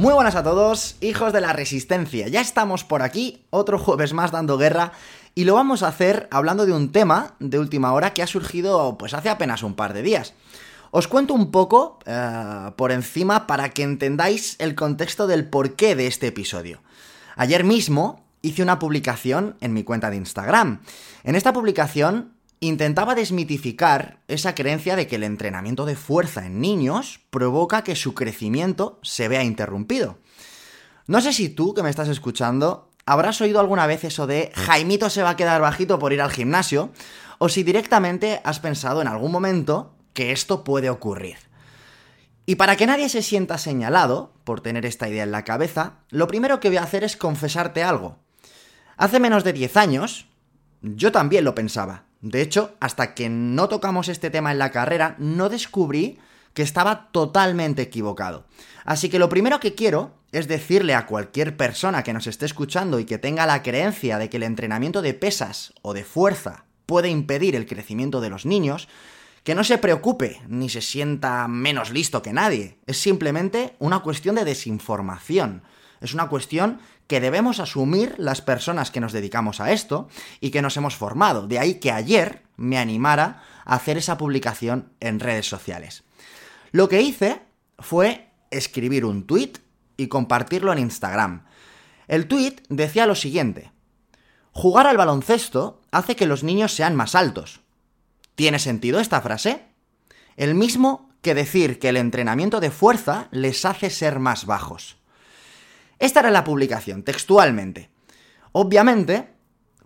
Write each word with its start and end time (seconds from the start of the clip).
Muy 0.00 0.14
buenas 0.14 0.34
a 0.34 0.42
todos, 0.42 0.96
hijos 1.02 1.34
de 1.34 1.42
la 1.42 1.52
resistencia. 1.52 2.26
Ya 2.26 2.40
estamos 2.40 2.84
por 2.84 3.02
aquí, 3.02 3.44
otro 3.50 3.78
jueves 3.78 4.14
más 4.14 4.30
dando 4.30 4.56
guerra, 4.56 4.92
y 5.34 5.44
lo 5.44 5.52
vamos 5.52 5.82
a 5.82 5.88
hacer 5.88 6.26
hablando 6.30 6.64
de 6.64 6.72
un 6.72 6.90
tema 6.90 7.34
de 7.38 7.58
última 7.58 7.92
hora 7.92 8.14
que 8.14 8.22
ha 8.22 8.26
surgido 8.26 8.96
pues 8.96 9.12
hace 9.12 9.28
apenas 9.28 9.62
un 9.62 9.74
par 9.74 9.92
de 9.92 10.00
días. 10.00 10.32
Os 10.90 11.06
cuento 11.06 11.34
un 11.34 11.50
poco 11.50 11.98
eh, 12.06 12.70
por 12.76 12.92
encima 12.92 13.46
para 13.46 13.68
que 13.68 13.82
entendáis 13.82 14.56
el 14.58 14.74
contexto 14.74 15.26
del 15.26 15.50
porqué 15.50 15.94
de 15.94 16.06
este 16.06 16.28
episodio. 16.28 16.80
Ayer 17.36 17.62
mismo 17.62 18.24
hice 18.40 18.62
una 18.62 18.78
publicación 18.78 19.58
en 19.60 19.74
mi 19.74 19.84
cuenta 19.84 20.08
de 20.08 20.16
Instagram. 20.16 20.80
En 21.24 21.34
esta 21.34 21.52
publicación 21.52 22.32
intentaba 22.60 23.14
desmitificar 23.14 24.20
esa 24.28 24.54
creencia 24.54 24.94
de 24.94 25.06
que 25.06 25.16
el 25.16 25.24
entrenamiento 25.24 25.86
de 25.86 25.96
fuerza 25.96 26.44
en 26.44 26.60
niños 26.60 27.20
provoca 27.30 27.82
que 27.82 27.96
su 27.96 28.14
crecimiento 28.14 28.98
se 29.02 29.28
vea 29.28 29.42
interrumpido. 29.42 30.18
No 31.06 31.22
sé 31.22 31.32
si 31.32 31.48
tú, 31.48 31.72
que 31.72 31.82
me 31.82 31.88
estás 31.88 32.08
escuchando, 32.08 32.90
habrás 33.06 33.40
oído 33.40 33.60
alguna 33.60 33.86
vez 33.86 34.04
eso 34.04 34.26
de 34.26 34.52
Jaimito 34.54 35.08
se 35.08 35.22
va 35.22 35.30
a 35.30 35.36
quedar 35.36 35.62
bajito 35.62 35.98
por 35.98 36.12
ir 36.12 36.20
al 36.20 36.30
gimnasio, 36.30 36.92
o 37.38 37.48
si 37.48 37.62
directamente 37.62 38.42
has 38.44 38.60
pensado 38.60 39.00
en 39.00 39.08
algún 39.08 39.32
momento 39.32 39.94
que 40.12 40.30
esto 40.30 40.62
puede 40.62 40.90
ocurrir. 40.90 41.38
Y 42.44 42.56
para 42.56 42.76
que 42.76 42.86
nadie 42.86 43.08
se 43.08 43.22
sienta 43.22 43.56
señalado 43.56 44.34
por 44.44 44.60
tener 44.60 44.84
esta 44.84 45.08
idea 45.08 45.22
en 45.22 45.32
la 45.32 45.44
cabeza, 45.44 46.00
lo 46.10 46.26
primero 46.26 46.60
que 46.60 46.68
voy 46.68 46.76
a 46.76 46.82
hacer 46.82 47.04
es 47.04 47.16
confesarte 47.16 47.82
algo. 47.82 48.18
Hace 48.98 49.18
menos 49.18 49.44
de 49.44 49.54
10 49.54 49.76
años, 49.78 50.26
yo 50.82 51.10
también 51.10 51.44
lo 51.44 51.54
pensaba. 51.54 52.09
De 52.20 52.42
hecho, 52.42 52.76
hasta 52.80 53.14
que 53.14 53.28
no 53.28 53.68
tocamos 53.68 54.08
este 54.08 54.30
tema 54.30 54.52
en 54.52 54.58
la 54.58 54.70
carrera, 54.70 55.16
no 55.18 55.48
descubrí 55.48 56.18
que 56.54 56.62
estaba 56.62 57.08
totalmente 57.12 57.82
equivocado. 57.82 58.46
Así 58.84 59.08
que 59.08 59.18
lo 59.18 59.28
primero 59.28 59.60
que 59.60 59.74
quiero 59.74 60.14
es 60.32 60.48
decirle 60.48 60.94
a 60.94 61.06
cualquier 61.06 61.56
persona 61.56 62.02
que 62.02 62.12
nos 62.12 62.26
esté 62.26 62.46
escuchando 62.46 63.00
y 63.00 63.04
que 63.04 63.18
tenga 63.18 63.46
la 63.46 63.62
creencia 63.62 64.18
de 64.18 64.30
que 64.30 64.36
el 64.36 64.44
entrenamiento 64.44 65.02
de 65.02 65.14
pesas 65.14 65.74
o 65.82 65.92
de 65.92 66.04
fuerza 66.04 66.64
puede 66.86 67.08
impedir 67.08 67.56
el 67.56 67.66
crecimiento 67.66 68.20
de 68.20 68.30
los 68.30 68.46
niños, 68.46 68.88
que 69.44 69.54
no 69.54 69.64
se 69.64 69.78
preocupe 69.78 70.40
ni 70.48 70.68
se 70.68 70.82
sienta 70.82 71.48
menos 71.48 71.90
listo 71.90 72.22
que 72.22 72.32
nadie. 72.32 72.78
Es 72.86 72.98
simplemente 72.98 73.74
una 73.78 74.00
cuestión 74.00 74.34
de 74.34 74.44
desinformación. 74.44 75.62
Es 76.00 76.14
una 76.14 76.28
cuestión 76.28 76.80
que 77.10 77.20
debemos 77.20 77.58
asumir 77.58 78.14
las 78.18 78.40
personas 78.40 78.92
que 78.92 79.00
nos 79.00 79.10
dedicamos 79.10 79.60
a 79.60 79.72
esto 79.72 80.08
y 80.38 80.52
que 80.52 80.62
nos 80.62 80.76
hemos 80.76 80.94
formado. 80.94 81.48
De 81.48 81.58
ahí 81.58 81.80
que 81.80 81.90
ayer 81.90 82.44
me 82.56 82.78
animara 82.78 83.42
a 83.64 83.74
hacer 83.74 83.98
esa 83.98 84.16
publicación 84.16 84.92
en 85.00 85.18
redes 85.18 85.48
sociales. 85.48 86.04
Lo 86.70 86.88
que 86.88 87.02
hice 87.02 87.42
fue 87.80 88.30
escribir 88.52 89.04
un 89.04 89.26
tweet 89.26 89.54
y 89.96 90.06
compartirlo 90.06 90.72
en 90.72 90.78
Instagram. 90.78 91.46
El 92.06 92.28
tweet 92.28 92.58
decía 92.68 93.06
lo 93.06 93.16
siguiente. 93.16 93.72
Jugar 94.52 94.86
al 94.86 94.96
baloncesto 94.96 95.82
hace 95.90 96.14
que 96.14 96.26
los 96.26 96.44
niños 96.44 96.72
sean 96.72 96.94
más 96.94 97.16
altos. 97.16 97.58
¿Tiene 98.36 98.60
sentido 98.60 99.00
esta 99.00 99.20
frase? 99.20 99.64
El 100.36 100.54
mismo 100.54 101.10
que 101.22 101.34
decir 101.34 101.80
que 101.80 101.88
el 101.88 101.96
entrenamiento 101.96 102.60
de 102.60 102.70
fuerza 102.70 103.26
les 103.32 103.64
hace 103.64 103.90
ser 103.90 104.20
más 104.20 104.46
bajos. 104.46 104.99
Esta 106.00 106.20
era 106.20 106.30
la 106.30 106.44
publicación, 106.44 107.02
textualmente. 107.02 107.90
Obviamente, 108.52 109.34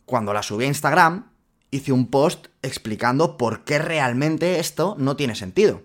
cuando 0.07 0.33
la 0.33 0.45
subí 0.45 0.65
a 0.65 0.69
Instagram, 0.69 1.33
hice 1.73 1.91
un 1.91 2.07
post 2.09 2.47
explicando 2.63 3.37
por 3.37 3.65
qué 3.65 3.81
realmente 3.81 4.61
esto 4.61 4.95
no 4.97 5.17
tiene 5.17 5.35
sentido. 5.35 5.83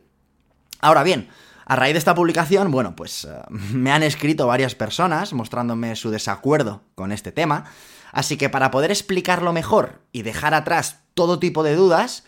Ahora 0.81 1.01
bien, 1.01 1.29
a 1.66 1.75
raíz 1.75 1.94
de 1.94 2.00
esta 2.00 2.13
publicación, 2.13 2.69
bueno, 2.69 2.95
pues 2.95 3.25
eh, 3.25 3.41
me 3.50 3.91
han 3.91 4.03
escrito 4.03 4.45
varias 4.45 4.75
personas 4.75 5.34
mostrándome 5.34 5.95
su 5.95 6.12
desacuerdo 6.12 6.84
con 6.94 7.11
este 7.11 7.31
tema, 7.31 7.66
así 8.11 8.38
que 8.38 8.50
para 8.50 8.69
poder 8.69 8.91
explicarlo 8.91 9.51
mejor 9.51 10.03
y 10.11 10.22
dejar 10.22 10.53
atrás 10.53 11.01
todo 11.16 11.40
tipo 11.40 11.63
de 11.63 11.75
dudas, 11.75 12.23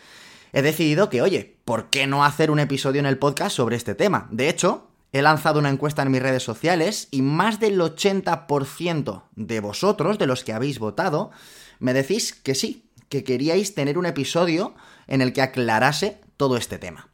he 0.54 0.64
decidido 0.64 1.10
que, 1.10 1.22
oye, 1.22 1.60
¿por 1.66 1.92
qué 1.92 2.08
no 2.08 2.26
hacer 2.26 2.50
un 2.50 2.60
episodio 2.60 3.00
en 3.00 3.06
el 3.06 3.20
podcast 3.20 3.56
sobre 3.56 3.76
este 3.76 3.94
tema? 3.94 4.28
De 4.32 4.50
hecho, 4.50 4.91
He 5.14 5.22
lanzado 5.22 5.60
una 5.60 5.70
encuesta 5.70 6.02
en 6.04 6.12
mis 6.12 6.22
redes 6.22 6.44
sociales 6.44 7.08
y 7.12 7.22
más 7.22 7.60
del 7.60 7.80
80% 7.80 9.24
de 9.36 9.60
vosotros, 9.60 10.18
de 10.18 10.28
los 10.28 10.44
que 10.44 10.54
habéis 10.54 10.80
votado, 10.80 11.32
me 11.80 11.94
decís 11.94 12.34
que 12.34 12.56
sí, 12.56 12.90
que 13.10 13.24
queríais 13.26 13.76
tener 13.76 13.98
un 13.98 14.06
episodio 14.06 14.74
en 15.08 15.22
el 15.22 15.34
que 15.34 15.42
aclarase 15.42 16.22
todo 16.38 16.56
este 16.56 16.78
tema. 16.78 17.10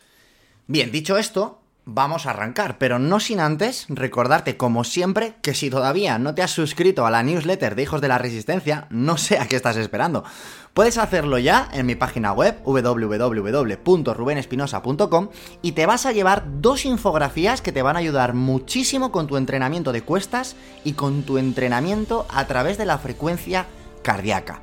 Bien, 0.68 0.92
dicho 0.92 1.18
esto, 1.18 1.62
vamos 1.88 2.26
a 2.26 2.32
arrancar, 2.32 2.78
pero 2.78 3.00
no 3.00 3.22
sin 3.22 3.40
antes 3.40 3.86
recordarte, 3.88 4.58
como 4.58 4.84
siempre, 4.84 5.36
que 5.42 5.54
si 5.54 5.70
todavía 5.70 6.20
no 6.20 6.36
te 6.36 6.44
has 6.44 6.52
suscrito 6.52 7.06
a 7.06 7.12
la 7.12 7.24
newsletter 7.24 7.76
de 7.76 7.84
Hijos 7.84 8.02
de 8.02 8.10
la 8.10 8.18
Resistencia, 8.18 8.88
no 8.90 9.16
sé 9.18 9.40
a 9.40 9.48
qué 9.48 9.56
estás 9.56 9.78
esperando. 9.78 10.26
Puedes 10.74 10.98
hacerlo 10.98 11.38
ya 11.40 11.70
en 11.72 11.86
mi 11.86 11.96
página 11.96 12.34
web 12.34 12.58
www.rubenespinosa.com 12.66 15.30
y 15.62 15.72
te 15.72 15.86
vas 15.86 16.06
a 16.06 16.12
llevar 16.12 16.44
dos 16.60 16.84
infografías 16.86 17.62
que 17.62 17.72
te 17.72 17.82
van 17.82 17.96
a 17.96 18.00
ayudar 18.00 18.34
muchísimo 18.34 19.10
con 19.12 19.28
tu 19.28 19.38
entrenamiento 19.38 19.94
de 19.94 20.04
cuestas 20.04 20.58
y 20.84 20.92
con 20.92 21.24
tu 21.24 21.38
entrenamiento 21.38 22.28
a 22.30 22.46
través 22.48 22.78
de 22.78 22.86
la 22.86 22.98
frecuencia 22.98 23.66
cardíaca. 24.04 24.62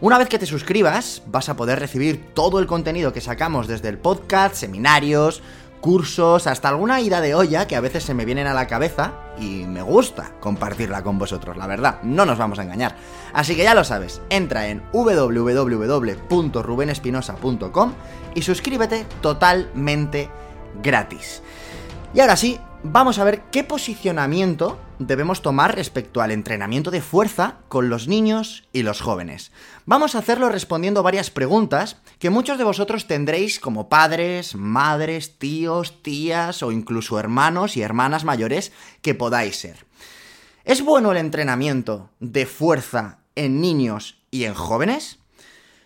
Una 0.00 0.16
vez 0.18 0.28
que 0.28 0.38
te 0.38 0.46
suscribas, 0.46 1.22
vas 1.26 1.48
a 1.48 1.54
poder 1.54 1.78
recibir 1.78 2.32
todo 2.34 2.58
el 2.58 2.66
contenido 2.66 3.12
que 3.12 3.20
sacamos 3.20 3.68
desde 3.68 3.88
el 3.88 3.98
podcast, 3.98 4.56
seminarios, 4.56 5.42
cursos, 5.82 6.46
hasta 6.46 6.70
alguna 6.70 7.02
ida 7.02 7.20
de 7.20 7.34
olla 7.34 7.66
que 7.66 7.76
a 7.76 7.80
veces 7.80 8.04
se 8.04 8.14
me 8.14 8.24
vienen 8.24 8.46
a 8.46 8.54
la 8.54 8.68
cabeza 8.68 9.12
y 9.38 9.66
me 9.66 9.82
gusta 9.82 10.32
compartirla 10.40 11.02
con 11.02 11.18
vosotros, 11.18 11.58
la 11.58 11.66
verdad, 11.66 12.00
no 12.02 12.24
nos 12.24 12.38
vamos 12.38 12.60
a 12.60 12.62
engañar. 12.62 12.96
Así 13.34 13.54
que 13.56 13.64
ya 13.64 13.74
lo 13.74 13.84
sabes, 13.84 14.22
entra 14.30 14.68
en 14.68 14.82
www.rubenespinosa.com 14.92 17.92
y 18.34 18.42
suscríbete 18.42 19.04
totalmente 19.20 20.30
gratis. 20.82 21.42
Y 22.14 22.20
ahora 22.20 22.36
sí, 22.36 22.60
vamos 22.84 23.18
a 23.18 23.24
ver 23.24 23.42
qué 23.50 23.64
posicionamiento 23.64 24.78
debemos 25.06 25.42
tomar 25.42 25.74
respecto 25.74 26.20
al 26.20 26.30
entrenamiento 26.30 26.90
de 26.90 27.00
fuerza 27.00 27.58
con 27.68 27.88
los 27.88 28.08
niños 28.08 28.64
y 28.72 28.82
los 28.82 29.00
jóvenes. 29.00 29.52
Vamos 29.86 30.14
a 30.14 30.18
hacerlo 30.18 30.48
respondiendo 30.48 31.02
varias 31.02 31.30
preguntas 31.30 31.96
que 32.18 32.30
muchos 32.30 32.58
de 32.58 32.64
vosotros 32.64 33.06
tendréis 33.06 33.60
como 33.60 33.88
padres, 33.88 34.54
madres, 34.54 35.38
tíos, 35.38 36.02
tías 36.02 36.62
o 36.62 36.72
incluso 36.72 37.18
hermanos 37.18 37.76
y 37.76 37.82
hermanas 37.82 38.24
mayores 38.24 38.72
que 39.00 39.14
podáis 39.14 39.56
ser. 39.56 39.86
¿Es 40.64 40.82
bueno 40.82 41.12
el 41.12 41.18
entrenamiento 41.18 42.10
de 42.20 42.46
fuerza 42.46 43.18
en 43.34 43.60
niños 43.60 44.22
y 44.30 44.44
en 44.44 44.54
jóvenes? 44.54 45.18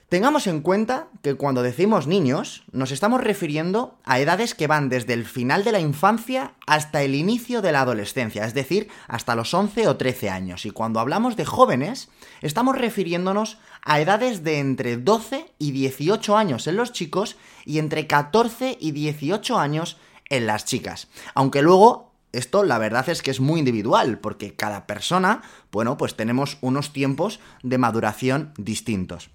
Tengamos 0.08 0.46
en 0.46 0.60
cuenta 0.60 1.08
que 1.20 1.34
cuando 1.34 1.64
decimos 1.64 2.06
niños, 2.06 2.62
nos 2.70 2.92
estamos 2.92 3.20
refiriendo 3.20 3.98
a 4.04 4.20
edades 4.20 4.54
que 4.54 4.68
van 4.68 4.88
desde 4.88 5.14
el 5.14 5.24
final 5.24 5.64
de 5.64 5.72
la 5.72 5.80
infancia 5.80 6.52
hasta 6.68 7.02
el 7.02 7.16
inicio 7.16 7.60
de 7.60 7.72
la 7.72 7.80
adolescencia, 7.80 8.44
es 8.44 8.54
decir, 8.54 8.86
hasta 9.08 9.34
los 9.34 9.52
11 9.52 9.88
o 9.88 9.96
13 9.96 10.30
años. 10.30 10.64
Y 10.64 10.70
cuando 10.70 11.00
hablamos 11.00 11.34
de 11.34 11.44
jóvenes, 11.44 12.08
estamos 12.40 12.78
refiriéndonos 12.78 13.58
a 13.82 13.98
edades 13.98 14.44
de 14.44 14.60
entre 14.60 14.96
12 14.96 15.52
y 15.58 15.72
18 15.72 16.36
años 16.36 16.68
en 16.68 16.76
los 16.76 16.92
chicos 16.92 17.36
y 17.64 17.80
entre 17.80 18.06
14 18.06 18.78
y 18.80 18.92
18 18.92 19.58
años 19.58 19.96
en 20.30 20.46
las 20.46 20.66
chicas. 20.66 21.08
Aunque 21.34 21.62
luego 21.62 22.12
esto 22.30 22.62
la 22.62 22.78
verdad 22.78 23.08
es 23.08 23.22
que 23.22 23.32
es 23.32 23.40
muy 23.40 23.58
individual, 23.58 24.20
porque 24.20 24.54
cada 24.54 24.86
persona, 24.86 25.42
bueno, 25.72 25.96
pues 25.96 26.14
tenemos 26.14 26.58
unos 26.60 26.92
tiempos 26.92 27.40
de 27.64 27.78
maduración 27.78 28.52
distintos. 28.56 29.30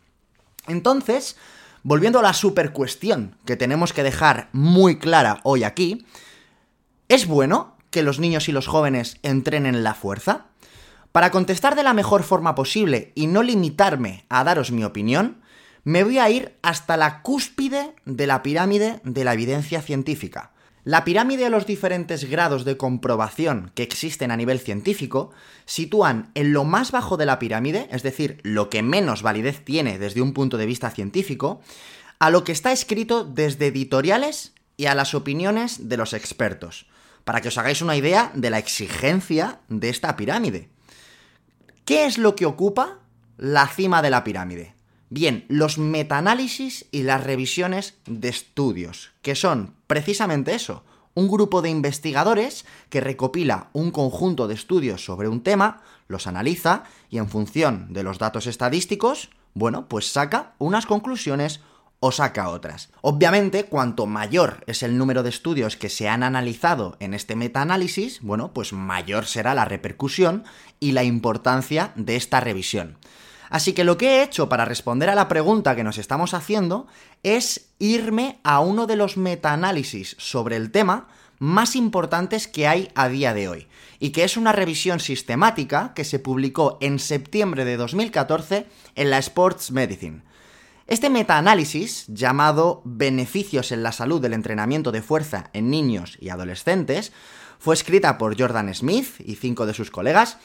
Entonces, 0.68 1.38
volviendo 1.84 2.20
a 2.20 2.24
la 2.24 2.34
super 2.34 2.72
cuestión 2.72 3.36
que 3.46 3.56
tenemos 3.58 3.94
que 3.94 4.04
dejar 4.04 4.50
muy 4.54 5.00
clara 5.00 5.40
hoy 5.44 5.64
aquí, 5.64 6.06
¿es 7.08 7.28
bueno 7.28 7.76
que 7.90 8.04
los 8.04 8.20
niños 8.20 8.48
y 8.50 8.52
los 8.52 8.68
jóvenes 8.68 9.18
entrenen 9.24 9.84
la 9.84 9.94
fuerza? 9.94 10.46
Para 11.12 11.32
contestar 11.32 11.76
de 11.76 11.84
la 11.84 11.94
mejor 11.94 12.24
forma 12.24 12.56
posible 12.56 13.12
y 13.16 13.28
no 13.28 13.44
limitarme 13.44 14.26
a 14.30 14.44
daros 14.44 14.72
mi 14.72 14.84
opinión, 14.84 15.42
me 15.84 16.04
voy 16.04 16.20
a 16.20 16.30
ir 16.30 16.58
hasta 16.62 16.96
la 16.96 17.22
cúspide 17.22 17.96
de 18.06 18.28
la 18.28 18.44
pirámide 18.44 19.02
de 19.04 19.24
la 19.24 19.34
evidencia 19.34 19.82
científica. 19.82 20.52
La 20.84 21.04
pirámide 21.04 21.44
de 21.44 21.50
los 21.52 21.68
diferentes 21.68 22.28
grados 22.28 22.66
de 22.66 22.76
comprobación 22.76 23.72
que 23.76 23.84
existen 23.84 24.32
a 24.32 24.38
nivel 24.38 24.60
científico 24.60 25.32
sitúan 25.66 26.32
en 26.34 26.54
lo 26.54 26.64
más 26.64 26.92
bajo 26.92 27.18
de 27.18 27.28
la 27.28 27.38
pirámide, 27.38 27.88
es 27.92 28.02
decir, 28.02 28.40
lo 28.42 28.72
que 28.72 28.82
menos 28.82 29.22
validez 29.22 29.64
tiene 29.64 30.00
desde 30.00 30.22
un 30.22 30.34
punto 30.34 30.58
de 30.58 30.66
vista 30.66 30.90
científico, 30.90 31.62
a 32.18 32.32
lo 32.32 32.44
que 32.44 32.52
está 32.52 32.72
escrito 32.72 33.24
desde 33.24 33.68
editoriales 33.68 34.54
y 34.76 34.88
a 34.88 34.96
las 34.96 35.14
opiniones 35.14 35.88
de 35.88 35.98
los 35.98 36.14
expertos, 36.14 36.88
para 37.26 37.42
que 37.42 37.50
os 37.50 37.58
hagáis 37.60 37.84
una 37.84 37.96
idea 37.96 38.32
de 38.34 38.50
la 38.50 38.58
exigencia 38.58 39.60
de 39.70 39.90
esta 39.90 40.16
pirámide. 40.16 40.70
¿Qué 41.86 42.06
es 42.06 42.18
lo 42.18 42.36
que 42.36 42.48
ocupa 42.48 43.00
la 43.38 43.68
cima 43.68 44.02
de 44.02 44.10
la 44.10 44.24
pirámide? 44.24 44.74
Bien, 45.14 45.44
los 45.50 45.78
metaanálisis 45.78 46.86
y 46.90 47.04
las 47.04 47.22
revisiones 47.22 47.96
de 48.06 48.30
estudios, 48.30 49.12
que 49.22 49.36
son 49.36 49.76
precisamente 49.86 50.56
eso, 50.56 50.86
un 51.16 51.28
grupo 51.28 51.62
de 51.62 51.70
investigadores 51.70 52.64
que 52.90 53.02
recopila 53.02 53.72
un 53.74 53.92
conjunto 53.92 54.48
de 54.48 54.54
estudios 54.54 55.04
sobre 55.04 55.28
un 55.28 55.44
tema, 55.44 55.82
los 56.08 56.28
analiza 56.28 56.86
y 57.10 57.18
en 57.18 57.28
función 57.28 57.92
de 57.92 58.04
los 58.04 58.20
datos 58.20 58.48
estadísticos, 58.48 59.32
bueno, 59.54 59.90
pues 59.90 60.10
saca 60.10 60.54
unas 60.60 60.86
conclusiones 60.86 61.60
o 62.00 62.14
saca 62.14 62.48
otras. 62.48 62.90
Obviamente, 63.02 63.66
cuanto 63.66 64.06
mayor 64.06 64.64
es 64.66 64.82
el 64.82 64.98
número 64.98 65.24
de 65.24 65.30
estudios 65.30 65.76
que 65.76 65.90
se 65.90 66.08
han 66.08 66.24
analizado 66.24 66.96
en 67.02 67.14
este 67.14 67.36
metaanálisis, 67.36 68.22
bueno, 68.22 68.54
pues 68.54 68.72
mayor 68.72 69.26
será 69.26 69.56
la 69.56 69.66
repercusión 69.66 70.46
y 70.80 70.94
la 70.94 71.04
importancia 71.04 71.92
de 71.98 72.16
esta 72.16 72.40
revisión. 72.40 72.98
Así 73.52 73.74
que 73.74 73.84
lo 73.84 73.98
que 73.98 74.08
he 74.08 74.24
hecho 74.24 74.48
para 74.48 74.64
responder 74.64 75.10
a 75.10 75.16
la 75.16 75.28
pregunta 75.28 75.76
que 75.76 75.84
nos 75.84 75.98
estamos 75.98 76.34
haciendo 76.34 76.88
es 77.22 77.70
irme 77.80 78.40
a 78.44 78.62
uno 78.62 78.88
de 78.88 78.96
los 78.96 79.18
metaanálisis 79.18 80.16
sobre 80.18 80.56
el 80.56 80.72
tema 80.72 81.10
más 81.38 81.76
importantes 81.76 82.48
que 82.48 82.68
hay 82.68 82.90
a 82.96 83.10
día 83.10 83.34
de 83.34 83.50
hoy, 83.50 83.68
y 84.00 84.12
que 84.12 84.24
es 84.24 84.38
una 84.38 84.54
revisión 84.54 85.02
sistemática 85.02 85.92
que 85.94 86.06
se 86.06 86.20
publicó 86.20 86.78
en 86.80 86.98
septiembre 86.98 87.66
de 87.66 87.76
2014 87.76 88.68
en 88.96 89.10
la 89.10 89.18
Sports 89.18 89.72
Medicine. 89.72 90.22
Este 90.88 91.10
metaanálisis, 91.10 92.06
llamado 92.08 92.82
Beneficios 92.86 93.74
en 93.74 93.84
la 93.84 93.92
salud 93.92 94.22
del 94.22 94.34
entrenamiento 94.34 94.94
de 94.94 95.02
fuerza 95.02 95.50
en 95.52 95.70
niños 95.70 96.18
y 96.22 96.30
adolescentes, 96.30 97.12
fue 97.60 97.76
escrita 97.76 98.18
por 98.18 98.40
Jordan 98.40 98.74
Smith 98.74 99.20
y 99.20 99.36
cinco 99.36 99.66
de 99.66 99.74
sus 99.74 99.92
colegas. 99.92 100.38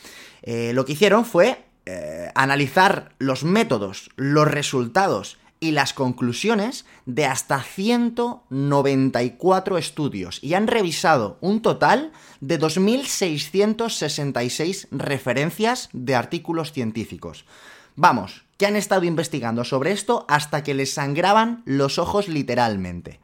Eh, 0.42 0.72
lo 0.74 0.84
que 0.84 0.92
hicieron 0.92 1.24
fue 1.24 1.65
eh, 1.86 2.30
analizar 2.34 3.14
los 3.18 3.44
métodos, 3.44 4.10
los 4.16 4.48
resultados 4.48 5.38
y 5.60 5.70
las 5.70 5.94
conclusiones 5.94 6.84
de 7.06 7.24
hasta 7.26 7.62
194 7.62 9.78
estudios 9.78 10.38
y 10.42 10.54
han 10.54 10.66
revisado 10.66 11.38
un 11.40 11.62
total 11.62 12.12
de 12.40 12.60
2.666 12.60 14.88
referencias 14.90 15.88
de 15.92 16.14
artículos 16.14 16.72
científicos. 16.72 17.46
Vamos, 17.94 18.44
que 18.58 18.66
han 18.66 18.76
estado 18.76 19.04
investigando 19.04 19.64
sobre 19.64 19.92
esto 19.92 20.26
hasta 20.28 20.62
que 20.62 20.74
les 20.74 20.92
sangraban 20.92 21.62
los 21.64 21.98
ojos 21.98 22.28
literalmente. 22.28 23.20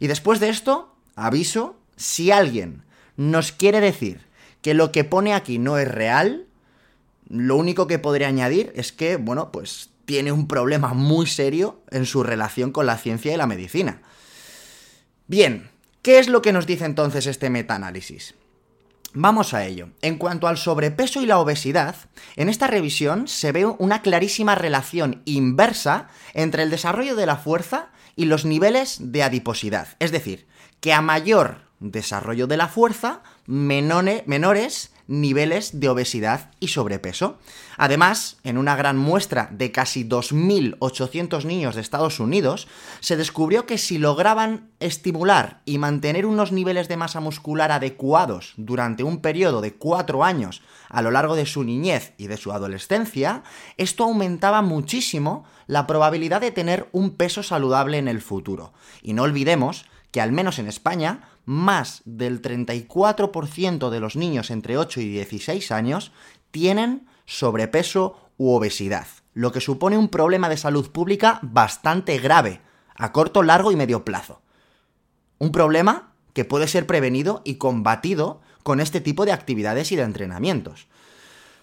Y 0.00 0.08
después 0.08 0.40
de 0.40 0.48
esto, 0.48 0.94
aviso, 1.16 1.76
si 1.96 2.30
alguien 2.30 2.82
nos 3.16 3.52
quiere 3.52 3.80
decir 3.80 4.26
que 4.62 4.74
lo 4.74 4.92
que 4.92 5.04
pone 5.04 5.32
aquí 5.32 5.58
no 5.58 5.78
es 5.78 5.88
real, 5.88 6.46
lo 7.34 7.56
único 7.56 7.88
que 7.88 7.98
podría 7.98 8.28
añadir 8.28 8.72
es 8.76 8.92
que, 8.92 9.16
bueno, 9.16 9.50
pues 9.50 9.90
tiene 10.04 10.30
un 10.30 10.46
problema 10.46 10.94
muy 10.94 11.26
serio 11.26 11.82
en 11.90 12.06
su 12.06 12.22
relación 12.22 12.70
con 12.70 12.86
la 12.86 12.96
ciencia 12.96 13.34
y 13.34 13.36
la 13.36 13.48
medicina. 13.48 14.02
Bien, 15.26 15.68
¿qué 16.02 16.20
es 16.20 16.28
lo 16.28 16.42
que 16.42 16.52
nos 16.52 16.66
dice 16.66 16.84
entonces 16.84 17.26
este 17.26 17.50
metaanálisis? 17.50 18.36
Vamos 19.14 19.52
a 19.52 19.64
ello. 19.64 19.88
En 20.00 20.16
cuanto 20.16 20.46
al 20.46 20.58
sobrepeso 20.58 21.22
y 21.22 21.26
la 21.26 21.40
obesidad, 21.40 21.96
en 22.36 22.48
esta 22.48 22.68
revisión 22.68 23.26
se 23.26 23.50
ve 23.50 23.64
una 23.66 24.00
clarísima 24.00 24.54
relación 24.54 25.22
inversa 25.24 26.08
entre 26.34 26.62
el 26.62 26.70
desarrollo 26.70 27.16
de 27.16 27.26
la 27.26 27.36
fuerza 27.36 27.90
y 28.14 28.26
los 28.26 28.44
niveles 28.44 28.98
de 29.00 29.24
adiposidad. 29.24 29.88
Es 29.98 30.12
decir, 30.12 30.46
que 30.80 30.92
a 30.92 31.00
mayor 31.00 31.62
desarrollo 31.80 32.46
de 32.46 32.58
la 32.58 32.68
fuerza, 32.68 33.22
menores 33.46 34.93
niveles 35.06 35.80
de 35.80 35.88
obesidad 35.88 36.50
y 36.60 36.68
sobrepeso. 36.68 37.38
Además, 37.76 38.38
en 38.44 38.58
una 38.58 38.76
gran 38.76 38.96
muestra 38.96 39.48
de 39.52 39.72
casi 39.72 40.08
2.800 40.08 41.44
niños 41.44 41.74
de 41.74 41.80
Estados 41.80 42.20
Unidos, 42.20 42.68
se 43.00 43.16
descubrió 43.16 43.66
que 43.66 43.78
si 43.78 43.98
lograban 43.98 44.70
estimular 44.80 45.60
y 45.64 45.78
mantener 45.78 46.26
unos 46.26 46.52
niveles 46.52 46.88
de 46.88 46.96
masa 46.96 47.20
muscular 47.20 47.72
adecuados 47.72 48.54
durante 48.56 49.02
un 49.02 49.18
periodo 49.18 49.60
de 49.60 49.74
cuatro 49.74 50.24
años 50.24 50.62
a 50.88 51.02
lo 51.02 51.10
largo 51.10 51.36
de 51.36 51.46
su 51.46 51.64
niñez 51.64 52.14
y 52.16 52.28
de 52.28 52.36
su 52.36 52.52
adolescencia, 52.52 53.42
esto 53.76 54.04
aumentaba 54.04 54.62
muchísimo 54.62 55.44
la 55.66 55.86
probabilidad 55.86 56.40
de 56.40 56.50
tener 56.50 56.88
un 56.92 57.10
peso 57.16 57.42
saludable 57.42 57.98
en 57.98 58.08
el 58.08 58.20
futuro. 58.20 58.72
Y 59.02 59.12
no 59.12 59.22
olvidemos 59.22 59.86
que 60.14 60.20
al 60.20 60.30
menos 60.30 60.60
en 60.60 60.68
España, 60.68 61.28
más 61.44 62.02
del 62.04 62.42
34% 62.42 63.90
de 63.90 64.00
los 64.00 64.16
niños 64.16 64.50
entre 64.50 64.78
8 64.78 65.00
y 65.00 65.08
16 65.08 65.70
años 65.70 66.12
tienen 66.50 67.06
sobrepeso 67.26 68.30
u 68.36 68.52
obesidad, 68.52 69.06
lo 69.32 69.52
que 69.52 69.60
supone 69.60 69.98
un 69.98 70.08
problema 70.08 70.48
de 70.48 70.56
salud 70.56 70.90
pública 70.90 71.38
bastante 71.42 72.18
grave, 72.18 72.60
a 72.96 73.12
corto, 73.12 73.42
largo 73.42 73.72
y 73.72 73.76
medio 73.76 74.04
plazo. 74.04 74.40
Un 75.38 75.52
problema 75.52 76.12
que 76.32 76.44
puede 76.44 76.68
ser 76.68 76.86
prevenido 76.86 77.42
y 77.44 77.56
combatido 77.56 78.40
con 78.62 78.80
este 78.80 79.00
tipo 79.00 79.24
de 79.24 79.32
actividades 79.32 79.92
y 79.92 79.96
de 79.96 80.02
entrenamientos. 80.02 80.86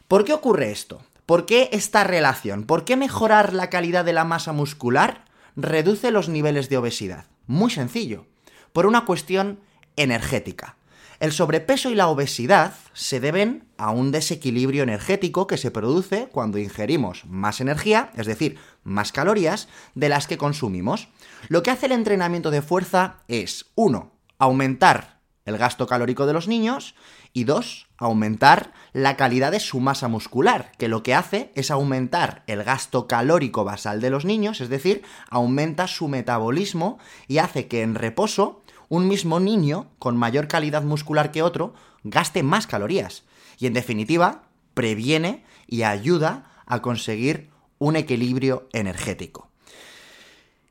¿Por 0.07 0.23
qué 0.23 0.33
ocurre 0.33 0.71
esto? 0.71 1.01
¿Por 1.25 1.45
qué 1.45 1.69
esta 1.71 2.03
relación? 2.03 2.63
¿Por 2.63 2.85
qué 2.85 2.97
mejorar 2.97 3.53
la 3.53 3.69
calidad 3.69 4.05
de 4.05 4.13
la 4.13 4.25
masa 4.25 4.53
muscular 4.53 5.25
reduce 5.55 6.11
los 6.11 6.29
niveles 6.29 6.69
de 6.69 6.77
obesidad? 6.77 7.25
Muy 7.47 7.71
sencillo 7.71 8.25
por 8.73 8.85
una 8.85 9.05
cuestión 9.05 9.59
energética. 9.95 10.75
El 11.21 11.31
sobrepeso 11.31 11.91
y 11.91 11.95
la 11.95 12.07
obesidad 12.07 12.73
se 12.93 13.19
deben 13.19 13.65
a 13.77 13.91
un 13.91 14.11
desequilibrio 14.11 14.81
energético 14.81 15.45
que 15.45 15.57
se 15.57 15.69
produce 15.69 16.29
cuando 16.31 16.57
ingerimos 16.57 17.25
más 17.25 17.61
energía, 17.61 18.09
es 18.17 18.25
decir, 18.25 18.57
más 18.83 19.11
calorías, 19.11 19.67
de 19.93 20.09
las 20.09 20.25
que 20.25 20.39
consumimos. 20.39 21.09
Lo 21.47 21.61
que 21.61 21.69
hace 21.69 21.85
el 21.85 21.91
entrenamiento 21.91 22.49
de 22.49 22.63
fuerza 22.63 23.17
es, 23.27 23.67
uno, 23.75 24.13
aumentar 24.39 25.21
el 25.45 25.59
gasto 25.59 25.85
calórico 25.85 26.25
de 26.25 26.33
los 26.33 26.47
niños 26.47 26.95
y 27.33 27.43
dos, 27.43 27.87
aumentar 27.97 28.73
la 28.93 29.15
calidad 29.15 29.51
de 29.51 29.59
su 29.59 29.79
masa 29.79 30.07
muscular, 30.07 30.71
que 30.77 30.87
lo 30.87 31.03
que 31.03 31.13
hace 31.13 31.51
es 31.55 31.71
aumentar 31.71 32.43
el 32.47 32.63
gasto 32.63 33.07
calórico 33.07 33.63
basal 33.63 34.01
de 34.01 34.09
los 34.09 34.25
niños, 34.25 34.59
es 34.59 34.69
decir, 34.69 35.03
aumenta 35.29 35.87
su 35.87 36.07
metabolismo 36.07 36.99
y 37.27 37.37
hace 37.37 37.67
que 37.67 37.83
en 37.83 37.95
reposo 37.95 38.60
un 38.91 39.07
mismo 39.07 39.39
niño 39.39 39.87
con 39.99 40.17
mayor 40.17 40.49
calidad 40.49 40.83
muscular 40.83 41.31
que 41.31 41.41
otro 41.41 41.73
gaste 42.03 42.43
más 42.43 42.67
calorías. 42.67 43.23
Y 43.57 43.67
en 43.67 43.73
definitiva, 43.73 44.43
previene 44.73 45.45
y 45.65 45.83
ayuda 45.83 46.51
a 46.65 46.81
conseguir 46.81 47.49
un 47.79 47.95
equilibrio 47.95 48.67
energético. 48.73 49.49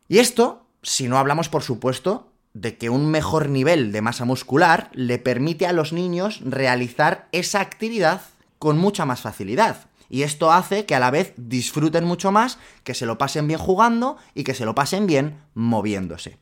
Y 0.06 0.18
esto, 0.18 0.66
si 0.82 1.08
no 1.08 1.16
hablamos, 1.16 1.48
por 1.48 1.62
supuesto, 1.62 2.30
de 2.52 2.76
que 2.76 2.90
un 2.90 3.10
mejor 3.10 3.48
nivel 3.48 3.90
de 3.90 4.02
masa 4.02 4.26
muscular 4.26 4.90
le 4.92 5.18
permite 5.18 5.66
a 5.66 5.72
los 5.72 5.94
niños 5.94 6.42
realizar 6.44 7.26
esa 7.32 7.62
actividad 7.62 8.20
con 8.58 8.76
mucha 8.76 9.06
más 9.06 9.22
facilidad. 9.22 9.86
Y 10.10 10.24
esto 10.24 10.52
hace 10.52 10.84
que 10.84 10.94
a 10.94 11.00
la 11.00 11.10
vez 11.10 11.32
disfruten 11.38 12.04
mucho 12.04 12.32
más, 12.32 12.58
que 12.84 12.92
se 12.92 13.06
lo 13.06 13.16
pasen 13.16 13.48
bien 13.48 13.60
jugando 13.60 14.18
y 14.34 14.44
que 14.44 14.52
se 14.52 14.66
lo 14.66 14.74
pasen 14.74 15.06
bien 15.06 15.40
moviéndose. 15.54 16.36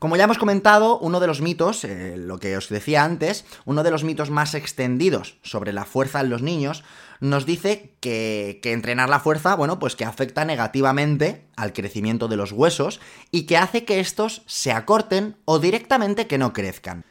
Como 0.00 0.16
ya 0.16 0.24
hemos 0.24 0.38
comentado, 0.38 0.98
uno 0.98 1.20
de 1.20 1.26
los 1.26 1.42
mitos, 1.42 1.84
eh, 1.84 2.16
lo 2.16 2.40
que 2.40 2.56
os 2.56 2.70
decía 2.70 3.04
antes, 3.04 3.44
uno 3.66 3.82
de 3.82 3.90
los 3.90 4.02
mitos 4.02 4.30
más 4.30 4.54
extendidos 4.54 5.36
sobre 5.42 5.74
la 5.74 5.84
fuerza 5.84 6.22
en 6.22 6.30
los 6.30 6.40
niños, 6.40 6.84
nos 7.20 7.44
dice 7.44 7.92
que, 8.00 8.60
que, 8.62 8.72
entrenar 8.72 9.10
la 9.10 9.20
fuerza, 9.20 9.54
bueno, 9.56 9.78
pues 9.78 9.96
que 9.96 10.06
afecta 10.06 10.46
negativamente 10.46 11.44
al 11.54 11.74
crecimiento 11.74 12.28
de 12.28 12.38
los 12.38 12.52
huesos 12.52 12.98
y 13.30 13.42
que 13.42 13.58
hace 13.58 13.84
que 13.84 14.00
estos 14.00 14.40
se 14.46 14.72
acorten 14.72 15.36
o 15.44 15.58
directamente 15.58 16.26
que 16.26 16.38
no 16.38 16.54
crezcan. 16.54 17.04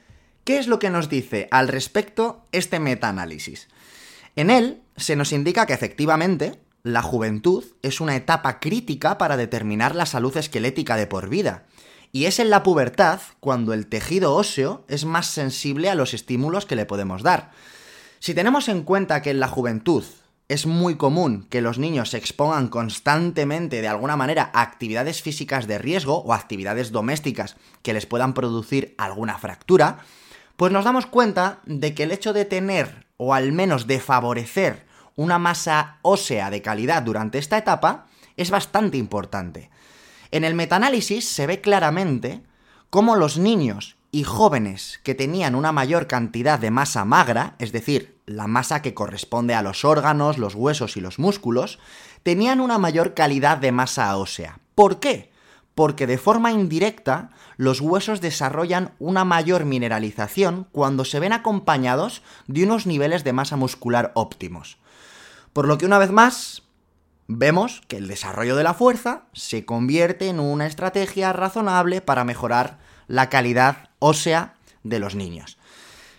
¿Qué 0.43 0.57
es 0.57 0.65
lo 0.65 0.79
que 0.79 0.89
nos 0.89 1.09
dice 1.09 1.47
al 1.51 1.67
respecto 1.67 2.47
este 2.51 2.79
metaanálisis? 2.79 3.67
En 4.35 4.49
él 4.49 4.81
se 4.97 5.15
nos 5.15 5.31
indica 5.31 5.67
que 5.67 5.73
efectivamente 5.73 6.59
la 6.81 7.03
juventud 7.03 7.65
es 7.83 8.01
una 8.01 8.15
etapa 8.15 8.59
crítica 8.59 9.19
para 9.19 9.37
determinar 9.37 9.95
la 9.95 10.07
salud 10.07 10.35
esquelética 10.37 10.95
de 10.95 11.05
por 11.05 11.29
vida 11.29 11.65
y 12.11 12.25
es 12.25 12.39
en 12.39 12.49
la 12.49 12.63
pubertad 12.63 13.19
cuando 13.39 13.73
el 13.73 13.87
tejido 13.87 14.33
óseo 14.35 14.83
es 14.87 15.05
más 15.05 15.27
sensible 15.27 15.89
a 15.89 15.95
los 15.95 16.13
estímulos 16.13 16.65
que 16.65 16.75
le 16.75 16.85
podemos 16.85 17.23
dar. 17.23 17.51
Si 18.19 18.33
tenemos 18.33 18.67
en 18.67 18.83
cuenta 18.83 19.21
que 19.21 19.29
en 19.29 19.39
la 19.39 19.47
juventud 19.47 20.03
es 20.49 20.65
muy 20.65 20.95
común 20.95 21.45
que 21.49 21.61
los 21.61 21.77
niños 21.77 22.09
se 22.09 22.17
expongan 22.17 22.67
constantemente 22.69 23.81
de 23.81 23.87
alguna 23.87 24.17
manera 24.17 24.49
a 24.53 24.61
actividades 24.61 25.21
físicas 25.21 25.67
de 25.67 25.77
riesgo 25.77 26.23
o 26.23 26.33
actividades 26.33 26.91
domésticas 26.91 27.55
que 27.83 27.93
les 27.93 28.07
puedan 28.07 28.33
producir 28.33 28.95
alguna 28.97 29.37
fractura, 29.37 29.99
pues 30.57 30.71
nos 30.71 30.85
damos 30.85 31.05
cuenta 31.05 31.59
de 31.65 31.93
que 31.93 32.03
el 32.03 32.11
hecho 32.11 32.33
de 32.33 32.45
tener 32.45 33.05
o 33.17 33.35
al 33.35 33.51
menos 33.51 33.85
de 33.85 33.99
favorecer 33.99 34.87
una 35.15 35.37
masa 35.37 35.99
ósea 36.01 36.49
de 36.49 36.61
calidad 36.61 37.03
durante 37.03 37.37
esta 37.37 37.57
etapa 37.57 38.07
es 38.35 38.49
bastante 38.49 38.97
importante. 38.97 39.69
En 40.31 40.43
el 40.43 40.53
metaanálisis 40.53 41.27
se 41.27 41.47
ve 41.47 41.61
claramente 41.61 42.43
cómo 42.89 43.15
los 43.15 43.37
niños 43.37 43.97
y 44.11 44.23
jóvenes 44.23 44.99
que 45.03 45.15
tenían 45.15 45.55
una 45.55 45.71
mayor 45.71 46.07
cantidad 46.07 46.59
de 46.59 46.71
masa 46.71 47.05
magra, 47.05 47.55
es 47.59 47.71
decir, 47.71 48.17
la 48.25 48.47
masa 48.47 48.81
que 48.81 48.93
corresponde 48.93 49.53
a 49.55 49.61
los 49.61 49.85
órganos, 49.85 50.37
los 50.37 50.55
huesos 50.55 50.97
y 50.97 51.01
los 51.01 51.19
músculos, 51.19 51.79
tenían 52.23 52.59
una 52.59 52.77
mayor 52.77 53.13
calidad 53.13 53.57
de 53.57 53.71
masa 53.71 54.15
ósea. 54.17 54.59
¿Por 54.75 54.99
qué? 54.99 55.31
Porque 55.75 56.07
de 56.07 56.17
forma 56.17 56.51
indirecta 56.51 57.31
los 57.57 57.81
huesos 57.81 58.21
desarrollan 58.21 58.93
una 58.99 59.25
mayor 59.25 59.65
mineralización 59.65 60.67
cuando 60.71 61.05
se 61.05 61.19
ven 61.19 61.33
acompañados 61.33 62.21
de 62.47 62.63
unos 62.63 62.85
niveles 62.85 63.23
de 63.23 63.33
masa 63.33 63.55
muscular 63.55 64.11
óptimos. 64.15 64.77
Por 65.53 65.67
lo 65.67 65.77
que 65.77 65.85
una 65.85 65.97
vez 65.97 66.11
más, 66.11 66.63
vemos 67.29 67.81
que 67.87 67.95
el 67.97 68.07
desarrollo 68.07 68.55
de 68.55 68.63
la 68.63 68.73
fuerza 68.73 69.25
se 69.33 69.63
convierte 69.63 70.29
en 70.29 70.39
una 70.39 70.65
estrategia 70.65 71.31
razonable 71.31 72.01
para 72.01 72.23
mejorar 72.25 72.79
la 73.07 73.29
calidad 73.29 73.91
ósea 73.99 74.55
de 74.83 74.97
los 74.97 75.13
niños. 75.13 75.59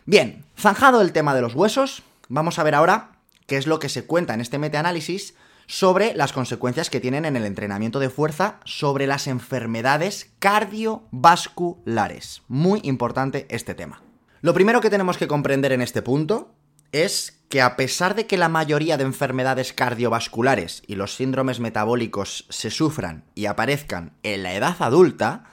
Bien, 0.07 0.45
zanjado 0.57 1.01
el 1.01 1.11
tema 1.13 1.35
de 1.35 1.43
los 1.43 1.57
huesos, 1.57 2.05
vamos 2.29 2.61
a 2.61 2.63
ver 2.63 2.77
ahora 2.77 3.11
qué 3.47 3.57
es 3.57 3.67
lo 3.67 3.81
que 3.81 3.89
se 3.89 4.07
cuenta 4.07 4.35
en 4.35 4.41
este 4.41 4.59
metaanálisis 4.59 5.35
sobre 5.67 6.15
las 6.15 6.33
consecuencias 6.33 6.91
que 6.91 7.01
tienen 7.01 7.25
en 7.25 7.35
el 7.37 7.45
entrenamiento 7.45 7.99
de 7.99 8.09
fuerza 8.09 8.61
sobre 8.65 9.09
las 9.09 9.27
enfermedades 9.27 10.31
cardiovasculares. 10.39 12.43
Muy 12.47 12.79
importante 12.85 13.49
este 13.51 13.75
tema. 13.75 14.01
Lo 14.43 14.55
primero 14.55 14.81
que 14.81 14.91
tenemos 14.91 15.19
que 15.19 15.27
comprender 15.27 15.73
en 15.73 15.83
este 15.83 16.03
punto 16.03 16.55
es 16.93 17.41
que 17.49 17.61
a 17.61 17.77
pesar 17.77 18.15
de 18.15 18.27
que 18.27 18.39
la 18.39 18.49
mayoría 18.49 18.97
de 18.97 19.05
enfermedades 19.05 19.73
cardiovasculares 19.73 20.83
y 20.87 20.95
los 20.95 21.15
síndromes 21.17 21.59
metabólicos 21.59 22.47
se 22.49 22.71
sufran 22.71 23.25
y 23.35 23.47
aparezcan 23.47 24.13
en 24.23 24.45
la 24.45 24.55
edad 24.55 24.77
adulta, 24.79 25.45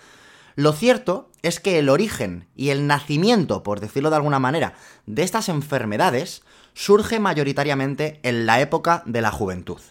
lo 0.55 0.73
cierto 0.73 1.31
es 1.41 1.59
que 1.59 1.79
el 1.79 1.89
origen 1.89 2.47
y 2.55 2.69
el 2.69 2.87
nacimiento, 2.87 3.63
por 3.63 3.79
decirlo 3.79 4.09
de 4.09 4.15
alguna 4.17 4.39
manera, 4.39 4.73
de 5.05 5.23
estas 5.23 5.49
enfermedades 5.49 6.43
surge 6.73 7.19
mayoritariamente 7.19 8.19
en 8.23 8.45
la 8.45 8.61
época 8.61 9.01
de 9.05 9.21
la 9.21 9.31
juventud. 9.31 9.81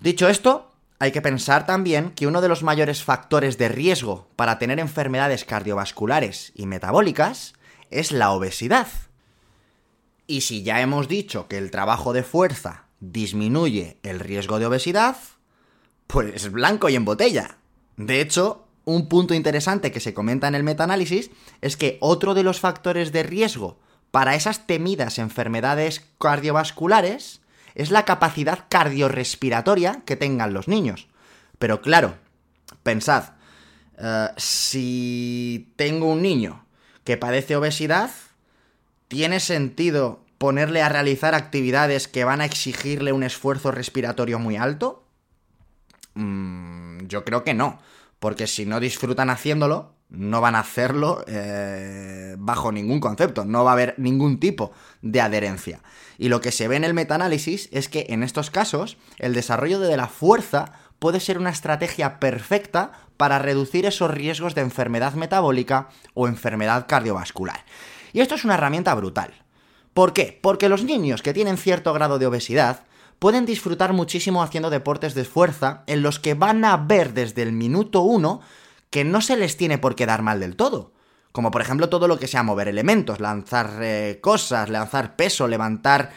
Dicho 0.00 0.28
esto, 0.28 0.72
hay 0.98 1.12
que 1.12 1.22
pensar 1.22 1.66
también 1.66 2.10
que 2.10 2.26
uno 2.26 2.40
de 2.40 2.48
los 2.48 2.62
mayores 2.62 3.02
factores 3.02 3.58
de 3.58 3.68
riesgo 3.68 4.28
para 4.36 4.58
tener 4.58 4.80
enfermedades 4.80 5.44
cardiovasculares 5.44 6.52
y 6.54 6.66
metabólicas 6.66 7.54
es 7.90 8.12
la 8.12 8.30
obesidad. 8.30 8.88
Y 10.30 10.42
si 10.42 10.62
ya 10.62 10.80
hemos 10.80 11.08
dicho 11.08 11.48
que 11.48 11.58
el 11.58 11.72
trabajo 11.72 12.12
de 12.12 12.22
fuerza 12.22 12.84
disminuye 13.00 13.98
el 14.04 14.20
riesgo 14.20 14.60
de 14.60 14.66
obesidad, 14.66 15.16
pues 16.06 16.52
blanco 16.52 16.88
y 16.88 16.94
en 16.94 17.04
botella. 17.04 17.56
De 17.96 18.20
hecho, 18.20 18.64
un 18.84 19.08
punto 19.08 19.34
interesante 19.34 19.90
que 19.90 19.98
se 19.98 20.14
comenta 20.14 20.46
en 20.46 20.54
el 20.54 20.62
metaanálisis 20.62 21.32
es 21.62 21.76
que 21.76 21.98
otro 22.00 22.34
de 22.34 22.44
los 22.44 22.60
factores 22.60 23.10
de 23.10 23.24
riesgo 23.24 23.80
para 24.12 24.36
esas 24.36 24.68
temidas 24.68 25.18
enfermedades 25.18 26.06
cardiovasculares 26.20 27.40
es 27.74 27.90
la 27.90 28.04
capacidad 28.04 28.66
cardiorrespiratoria 28.68 30.02
que 30.06 30.14
tengan 30.14 30.54
los 30.54 30.68
niños. 30.68 31.08
Pero 31.58 31.82
claro, 31.82 32.14
pensad, 32.84 33.30
eh, 33.98 34.28
si 34.36 35.72
tengo 35.74 36.06
un 36.06 36.22
niño 36.22 36.66
que 37.02 37.16
padece 37.16 37.56
obesidad, 37.56 38.12
¿tiene 39.10 39.40
sentido 39.40 40.24
ponerle 40.38 40.82
a 40.82 40.88
realizar 40.88 41.34
actividades 41.34 42.06
que 42.06 42.24
van 42.24 42.40
a 42.40 42.44
exigirle 42.44 43.12
un 43.12 43.24
esfuerzo 43.24 43.72
respiratorio 43.72 44.38
muy 44.38 44.56
alto? 44.56 45.04
Mm, 46.14 47.06
yo 47.08 47.24
creo 47.24 47.42
que 47.42 47.52
no, 47.52 47.80
porque 48.20 48.46
si 48.46 48.66
no 48.66 48.78
disfrutan 48.78 49.28
haciéndolo, 49.28 49.96
no 50.10 50.40
van 50.40 50.54
a 50.54 50.60
hacerlo 50.60 51.24
eh, 51.26 52.36
bajo 52.38 52.70
ningún 52.70 53.00
concepto, 53.00 53.44
no 53.44 53.64
va 53.64 53.70
a 53.70 53.74
haber 53.74 53.94
ningún 53.98 54.38
tipo 54.38 54.70
de 55.02 55.20
adherencia. 55.20 55.82
Y 56.16 56.28
lo 56.28 56.40
que 56.40 56.52
se 56.52 56.68
ve 56.68 56.76
en 56.76 56.84
el 56.84 56.94
metaanálisis 56.94 57.68
es 57.72 57.88
que 57.88 58.06
en 58.10 58.22
estos 58.22 58.50
casos 58.50 58.96
el 59.18 59.34
desarrollo 59.34 59.80
de 59.80 59.96
la 59.96 60.06
fuerza 60.06 60.72
puede 61.00 61.18
ser 61.18 61.36
una 61.36 61.50
estrategia 61.50 62.20
perfecta 62.20 62.92
para 63.16 63.40
reducir 63.40 63.86
esos 63.86 64.10
riesgos 64.10 64.54
de 64.54 64.60
enfermedad 64.60 65.14
metabólica 65.14 65.88
o 66.14 66.28
enfermedad 66.28 66.86
cardiovascular. 66.88 67.64
Y 68.12 68.20
esto 68.20 68.34
es 68.34 68.44
una 68.44 68.54
herramienta 68.54 68.94
brutal. 68.94 69.32
¿Por 69.94 70.12
qué? 70.12 70.38
Porque 70.40 70.68
los 70.68 70.84
niños 70.84 71.22
que 71.22 71.32
tienen 71.34 71.56
cierto 71.56 71.92
grado 71.92 72.18
de 72.18 72.26
obesidad 72.26 72.84
pueden 73.18 73.44
disfrutar 73.46 73.92
muchísimo 73.92 74.42
haciendo 74.42 74.70
deportes 74.70 75.14
de 75.14 75.24
fuerza 75.24 75.84
en 75.86 76.02
los 76.02 76.18
que 76.18 76.34
van 76.34 76.64
a 76.64 76.76
ver 76.76 77.12
desde 77.12 77.42
el 77.42 77.52
minuto 77.52 78.00
uno 78.00 78.40
que 78.88 79.04
no 79.04 79.20
se 79.20 79.36
les 79.36 79.56
tiene 79.56 79.78
por 79.78 79.94
qué 79.94 80.06
dar 80.06 80.22
mal 80.22 80.40
del 80.40 80.56
todo. 80.56 80.92
Como 81.32 81.50
por 81.50 81.62
ejemplo 81.62 81.88
todo 81.88 82.08
lo 82.08 82.18
que 82.18 82.26
sea 82.26 82.42
mover 82.42 82.66
elementos, 82.66 83.20
lanzar 83.20 83.78
eh, 83.82 84.18
cosas, 84.20 84.68
lanzar 84.68 85.16
peso, 85.16 85.46
levantar 85.46 86.10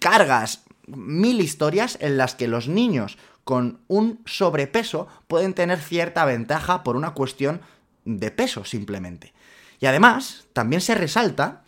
cargas, 0.00 0.64
mil 0.86 1.40
historias 1.40 1.96
en 2.00 2.18
las 2.18 2.34
que 2.34 2.48
los 2.48 2.68
niños 2.68 3.16
con 3.44 3.80
un 3.88 4.20
sobrepeso 4.26 5.08
pueden 5.26 5.54
tener 5.54 5.80
cierta 5.80 6.26
ventaja 6.26 6.82
por 6.84 6.96
una 6.96 7.14
cuestión 7.14 7.62
de 8.04 8.30
peso 8.30 8.64
simplemente. 8.64 9.32
Y 9.80 9.86
además, 9.86 10.44
también 10.52 10.80
se 10.80 10.94
resalta 10.94 11.64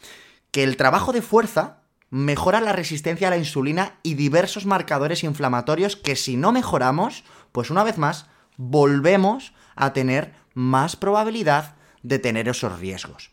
que 0.51 0.63
el 0.63 0.77
trabajo 0.77 1.13
de 1.13 1.23
fuerza 1.23 1.79
mejora 2.11 2.61
la 2.61 2.73
resistencia 2.73 3.29
a 3.29 3.31
la 3.31 3.39
insulina 3.39 3.99
y 4.03 4.15
diversos 4.15 4.67
marcadores 4.67 5.25
inflamatorios 5.25 5.97
que 5.97 6.15
si 6.15 6.37
no 6.37 6.53
mejoramos, 6.53 7.25
pues 7.53 7.71
una 7.71 7.83
vez 7.83 7.97
más, 7.97 8.27
volvemos 8.59 9.55
a 9.75 9.95
tener 9.95 10.35
más 10.53 10.95
probabilidad 10.95 11.75
de 12.03 12.19
tener 12.19 12.49
esos 12.49 12.79
riesgos. 12.79 13.31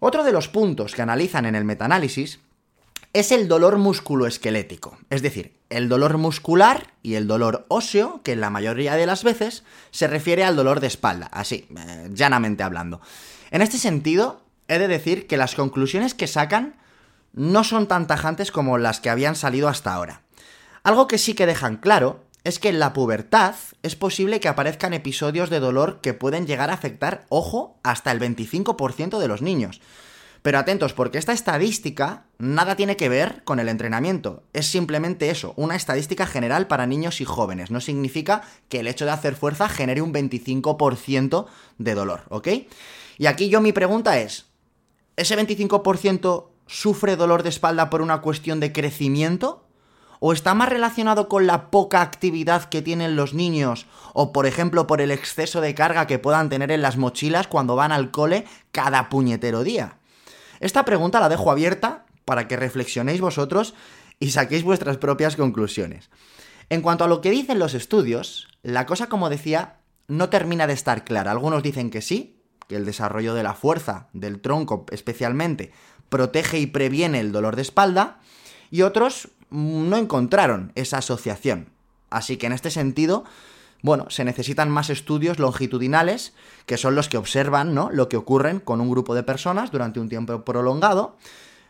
Otro 0.00 0.24
de 0.24 0.32
los 0.32 0.48
puntos 0.48 0.94
que 0.94 1.02
analizan 1.02 1.44
en 1.44 1.54
el 1.54 1.64
metaanálisis 1.64 2.40
es 3.12 3.32
el 3.32 3.48
dolor 3.48 3.76
musculoesquelético, 3.78 4.96
es 5.10 5.22
decir, 5.22 5.58
el 5.70 5.88
dolor 5.88 6.16
muscular 6.18 6.94
y 7.02 7.14
el 7.14 7.26
dolor 7.26 7.66
óseo, 7.68 8.22
que 8.22 8.32
en 8.32 8.40
la 8.40 8.50
mayoría 8.50 8.94
de 8.96 9.06
las 9.06 9.24
veces 9.24 9.64
se 9.90 10.06
refiere 10.06 10.44
al 10.44 10.56
dolor 10.56 10.80
de 10.80 10.86
espalda, 10.86 11.26
así, 11.32 11.66
eh, 11.76 12.10
llanamente 12.12 12.62
hablando. 12.62 13.00
En 13.50 13.62
este 13.62 13.78
sentido, 13.78 14.42
he 14.68 14.78
de 14.78 14.88
decir 14.88 15.26
que 15.26 15.36
las 15.36 15.54
conclusiones 15.54 16.14
que 16.14 16.26
sacan 16.26 16.76
no 17.32 17.64
son 17.64 17.86
tan 17.86 18.06
tajantes 18.06 18.52
como 18.52 18.78
las 18.78 19.00
que 19.00 19.10
habían 19.10 19.36
salido 19.36 19.68
hasta 19.68 19.94
ahora. 19.94 20.22
Algo 20.82 21.06
que 21.06 21.18
sí 21.18 21.34
que 21.34 21.46
dejan 21.46 21.76
claro 21.76 22.24
es 22.44 22.58
que 22.58 22.68
en 22.68 22.78
la 22.78 22.92
pubertad 22.92 23.54
es 23.82 23.96
posible 23.96 24.40
que 24.40 24.48
aparezcan 24.48 24.94
episodios 24.94 25.50
de 25.50 25.60
dolor 25.60 26.00
que 26.00 26.14
pueden 26.14 26.46
llegar 26.46 26.70
a 26.70 26.74
afectar, 26.74 27.26
ojo, 27.28 27.78
hasta 27.82 28.10
el 28.12 28.20
25% 28.20 29.18
de 29.18 29.28
los 29.28 29.42
niños. 29.42 29.80
Pero 30.42 30.58
atentos, 30.58 30.92
porque 30.92 31.18
esta 31.18 31.32
estadística 31.32 32.26
nada 32.38 32.76
tiene 32.76 32.96
que 32.96 33.08
ver 33.08 33.42
con 33.44 33.58
el 33.60 33.68
entrenamiento. 33.68 34.44
Es 34.52 34.66
simplemente 34.66 35.30
eso, 35.30 35.52
una 35.56 35.76
estadística 35.76 36.26
general 36.26 36.66
para 36.66 36.86
niños 36.86 37.20
y 37.20 37.24
jóvenes. 37.24 37.70
No 37.70 37.80
significa 37.80 38.42
que 38.68 38.80
el 38.80 38.86
hecho 38.86 39.04
de 39.04 39.10
hacer 39.10 39.34
fuerza 39.34 39.68
genere 39.68 40.02
un 40.02 40.12
25% 40.12 41.46
de 41.78 41.94
dolor, 41.94 42.22
¿ok? 42.28 42.48
Y 43.18 43.26
aquí 43.26 43.48
yo 43.48 43.60
mi 43.60 43.72
pregunta 43.72 44.18
es, 44.18 44.46
¿ese 45.16 45.36
25% 45.36 46.46
sufre 46.66 47.16
dolor 47.16 47.42
de 47.42 47.48
espalda 47.48 47.90
por 47.90 48.00
una 48.02 48.20
cuestión 48.20 48.60
de 48.60 48.72
crecimiento? 48.72 49.64
¿O 50.20 50.32
está 50.32 50.54
más 50.54 50.68
relacionado 50.68 51.28
con 51.28 51.46
la 51.46 51.70
poca 51.70 52.02
actividad 52.02 52.64
que 52.64 52.82
tienen 52.82 53.16
los 53.16 53.34
niños? 53.34 53.86
¿O 54.14 54.32
por 54.32 54.46
ejemplo 54.46 54.86
por 54.86 55.00
el 55.00 55.10
exceso 55.10 55.60
de 55.60 55.74
carga 55.74 56.06
que 56.06 56.18
puedan 56.18 56.48
tener 56.48 56.72
en 56.72 56.82
las 56.82 56.96
mochilas 56.96 57.46
cuando 57.46 57.76
van 57.76 57.92
al 57.92 58.10
cole 58.10 58.44
cada 58.72 59.08
puñetero 59.08 59.62
día? 59.62 59.97
Esta 60.60 60.84
pregunta 60.84 61.20
la 61.20 61.28
dejo 61.28 61.50
abierta 61.50 62.04
para 62.24 62.48
que 62.48 62.56
reflexionéis 62.56 63.20
vosotros 63.20 63.74
y 64.20 64.30
saquéis 64.30 64.64
vuestras 64.64 64.96
propias 64.96 65.36
conclusiones. 65.36 66.10
En 66.70 66.82
cuanto 66.82 67.04
a 67.04 67.08
lo 67.08 67.20
que 67.20 67.30
dicen 67.30 67.58
los 67.58 67.74
estudios, 67.74 68.48
la 68.62 68.86
cosa 68.86 69.08
como 69.08 69.30
decía 69.30 69.76
no 70.08 70.28
termina 70.28 70.66
de 70.66 70.72
estar 70.72 71.04
clara. 71.04 71.30
Algunos 71.30 71.62
dicen 71.62 71.90
que 71.90 72.02
sí, 72.02 72.40
que 72.66 72.76
el 72.76 72.84
desarrollo 72.84 73.34
de 73.34 73.42
la 73.42 73.54
fuerza, 73.54 74.08
del 74.12 74.40
tronco 74.40 74.84
especialmente, 74.90 75.72
protege 76.08 76.58
y 76.58 76.66
previene 76.66 77.20
el 77.20 77.32
dolor 77.32 77.56
de 77.56 77.62
espalda, 77.62 78.20
y 78.70 78.82
otros 78.82 79.28
no 79.50 79.96
encontraron 79.96 80.72
esa 80.74 80.98
asociación. 80.98 81.68
Así 82.10 82.36
que 82.36 82.46
en 82.46 82.52
este 82.52 82.70
sentido, 82.70 83.24
bueno, 83.82 84.10
se 84.10 84.24
necesitan 84.24 84.70
más 84.70 84.90
estudios 84.90 85.38
longitudinales, 85.38 86.32
que 86.66 86.76
son 86.76 86.94
los 86.94 87.08
que 87.08 87.16
observan, 87.16 87.74
¿no? 87.74 87.90
Lo 87.92 88.08
que 88.08 88.16
ocurre 88.16 88.60
con 88.60 88.80
un 88.80 88.90
grupo 88.90 89.14
de 89.14 89.22
personas 89.22 89.70
durante 89.70 90.00
un 90.00 90.08
tiempo 90.08 90.44
prolongado, 90.44 91.16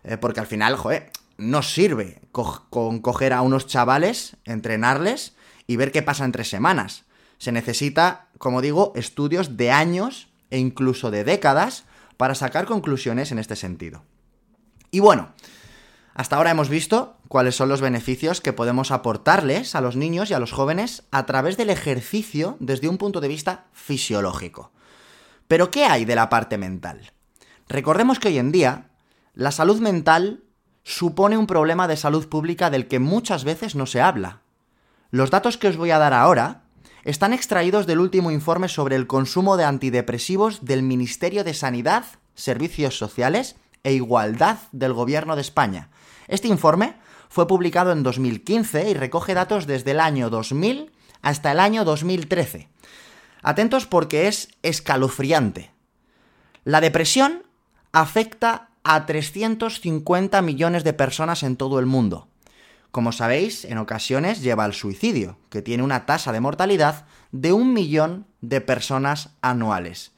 eh, 0.05 0.17
porque 0.17 0.41
al 0.41 0.47
final, 0.47 0.77
joder, 0.77 1.11
no 1.37 1.62
sirve 1.62 2.21
con 2.33 3.00
coger 3.00 3.33
a 3.33 3.43
unos 3.43 3.67
chavales, 3.67 4.37
entrenarles 4.45 5.35
y 5.67 5.77
ver 5.77 5.93
qué 5.93 6.03
pasa 6.03 6.25
en 6.25 6.33
tres 6.33 6.49
semanas. 6.49 7.05
Se 7.38 7.53
necesita, 7.53 8.29
como 8.38 8.62
digo, 8.62 8.93
estudios 8.97 9.57
de 9.57 9.71
años 9.71 10.29
e 10.50 10.59
incluso 10.59 11.11
de 11.11 11.25
décadas 11.25 11.85
para 12.17 12.35
sacar 12.35 12.67
conclusiones 12.67 13.31
en 13.33 13.38
este 13.38 13.55
sentido. 13.55 14.03
Y 14.91 15.00
bueno, 15.00 15.33
hasta 16.19 16.35
ahora 16.35 16.51
hemos 16.51 16.69
visto 16.69 17.17
cuáles 17.29 17.55
son 17.55 17.69
los 17.69 17.81
beneficios 17.81 18.41
que 18.41 18.53
podemos 18.53 18.91
aportarles 18.91 19.77
a 19.77 19.81
los 19.81 19.95
niños 19.95 20.29
y 20.31 20.35
a 20.35 20.41
los 20.41 20.51
jóvenes 20.51 21.05
a 21.13 21.27
través 21.27 21.57
del 21.57 21.71
ejercicio 21.71 22.57
desde 22.59 22.89
un 22.89 22.99
punto 22.99 23.21
de 23.21 23.29
vista 23.29 23.67
fisiológico. 23.73 24.73
Pero 25.47 25.71
¿qué 25.71 25.85
hay 25.85 26.05
de 26.05 26.17
la 26.17 26.29
parte 26.29 26.59
mental? 26.59 27.13
Recordemos 27.69 28.19
que 28.19 28.27
hoy 28.27 28.39
en 28.39 28.51
día 28.51 28.91
la 29.33 29.53
salud 29.53 29.79
mental 29.79 30.43
supone 30.83 31.39
un 31.39 31.47
problema 31.47 31.87
de 31.87 31.97
salud 31.97 32.29
pública 32.29 32.69
del 32.69 32.89
que 32.89 32.99
muchas 32.99 33.45
veces 33.45 33.77
no 33.77 33.87
se 33.87 34.01
habla. 34.01 34.41
Los 35.13 35.31
datos 35.31 35.57
que 35.57 35.69
os 35.69 35.77
voy 35.77 35.93
a 35.93 35.99
dar 35.99 36.15
ahora 36.15 36.65
están 37.05 37.33
extraídos 37.33 37.87
del 37.87 38.01
último 38.01 38.33
informe 38.33 38.67
sobre 38.67 38.97
el 38.97 39.07
consumo 39.07 39.57
de 39.57 39.67
antidepresivos 39.67 40.65
del 40.65 40.83
Ministerio 40.83 41.45
de 41.45 41.55
Sanidad, 41.55 42.07
Servicios 42.35 42.99
Sociales 42.99 43.55
e 43.85 43.93
Igualdad 43.93 44.59
del 44.73 44.95
Gobierno 44.95 45.37
de 45.37 45.43
España. 45.43 45.91
Este 46.29 46.49
informe 46.49 46.97
fue 47.29 47.49
publicado 47.49 47.93
en 47.93 48.03
2015 48.03 48.91
y 48.91 48.95
recoge 48.95 49.35
datos 49.35 49.67
desde 49.67 49.91
el 49.91 50.01
año 50.01 50.31
2000 50.31 50.93
hasta 51.23 51.53
el 51.53 51.61
año 51.61 51.85
2013. 51.85 52.69
Atentos 53.43 53.87
porque 53.87 54.29
es 54.29 54.49
escalofriante. 54.63 55.71
La 56.65 56.81
depresión 56.81 57.45
afecta 57.93 58.69
a 58.85 59.07
350 59.07 60.43
millones 60.43 60.85
de 60.85 60.93
personas 60.93 61.43
en 61.43 61.57
todo 61.57 61.79
el 61.79 61.87
mundo. 61.87 62.29
Como 62.91 63.13
sabéis, 63.13 63.65
en 63.65 63.79
ocasiones 63.79 64.41
lleva 64.41 64.65
al 64.65 64.75
suicidio, 64.75 65.39
que 65.51 65.63
tiene 65.63 65.83
una 65.83 66.07
tasa 66.07 66.33
de 66.33 66.41
mortalidad 66.41 67.07
de 67.33 67.53
un 67.53 67.75
millón 67.75 68.27
de 68.41 68.61
personas 68.61 69.31
anuales. 69.43 70.13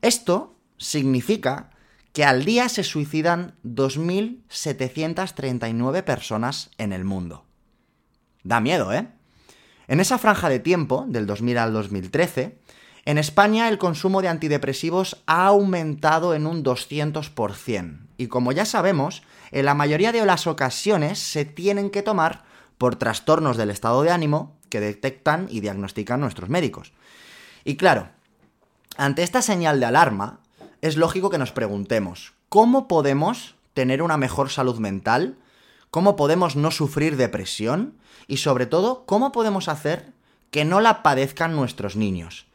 Esto 0.00 0.54
significa 0.78 1.70
que 2.12 2.24
al 2.24 2.44
día 2.44 2.68
se 2.68 2.82
suicidan 2.82 3.54
2.739 3.64 6.02
personas 6.02 6.72
en 6.78 6.92
el 6.92 7.04
mundo. 7.04 7.44
Da 8.42 8.58
miedo, 8.60 8.92
¿eh? 8.92 9.06
En 9.86 10.00
esa 10.00 10.18
franja 10.18 10.48
de 10.48 10.58
tiempo, 10.60 11.04
del 11.08 11.26
2000 11.26 11.58
al 11.58 11.72
2013, 11.72 12.58
en 13.04 13.18
España 13.18 13.68
el 13.68 13.78
consumo 13.78 14.22
de 14.22 14.28
antidepresivos 14.28 15.22
ha 15.26 15.46
aumentado 15.46 16.34
en 16.34 16.46
un 16.46 16.62
200%. 16.62 18.06
Y 18.16 18.28
como 18.28 18.52
ya 18.52 18.64
sabemos, 18.64 19.22
en 19.50 19.64
la 19.64 19.74
mayoría 19.74 20.12
de 20.12 20.24
las 20.24 20.46
ocasiones 20.46 21.18
se 21.18 21.44
tienen 21.44 21.90
que 21.90 22.02
tomar 22.02 22.44
por 22.78 22.96
trastornos 22.96 23.56
del 23.56 23.70
estado 23.70 24.02
de 24.02 24.10
ánimo 24.10 24.56
que 24.68 24.80
detectan 24.80 25.46
y 25.50 25.60
diagnostican 25.60 26.20
nuestros 26.20 26.50
médicos. 26.50 26.92
Y 27.64 27.76
claro, 27.76 28.10
ante 28.96 29.22
esta 29.22 29.42
señal 29.42 29.80
de 29.80 29.86
alarma, 29.86 30.40
es 30.82 30.96
lógico 30.96 31.30
que 31.30 31.38
nos 31.38 31.52
preguntemos, 31.52 32.32
¿cómo 32.48 32.88
podemos 32.88 33.54
tener 33.74 34.02
una 34.02 34.16
mejor 34.16 34.50
salud 34.50 34.78
mental? 34.78 35.36
¿Cómo 35.90 36.16
podemos 36.16 36.56
no 36.56 36.70
sufrir 36.70 37.16
depresión? 37.16 37.94
Y 38.26 38.38
sobre 38.38 38.66
todo, 38.66 39.04
¿cómo 39.06 39.32
podemos 39.32 39.68
hacer 39.68 40.12
que 40.50 40.64
no 40.64 40.80
la 40.80 41.02
padezcan 41.02 41.54
nuestros 41.54 41.96
niños? 41.96 42.46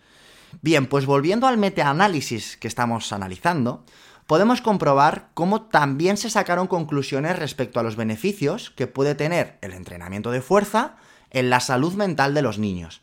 Bien, 0.62 0.88
pues 0.88 1.06
volviendo 1.06 1.48
al 1.48 1.58
metaanálisis 1.58 2.58
que 2.58 2.68
estamos 2.68 3.12
analizando, 3.12 3.84
podemos 4.26 4.62
comprobar 4.62 5.30
cómo 5.34 5.64
también 5.64 6.18
se 6.18 6.30
sacaron 6.30 6.68
conclusiones 6.68 7.38
respecto 7.38 7.80
a 7.80 7.84
los 7.84 7.96
beneficios 7.96 8.72
que 8.72 8.88
puede 8.88 9.16
tener 9.16 9.58
el 9.62 9.74
entrenamiento 9.74 10.32
de 10.32 10.42
fuerza 10.42 10.96
en 11.30 11.50
la 11.50 11.60
salud 11.60 11.94
mental 11.94 12.34
de 12.34 12.42
los 12.42 12.58
niños. 12.58 13.02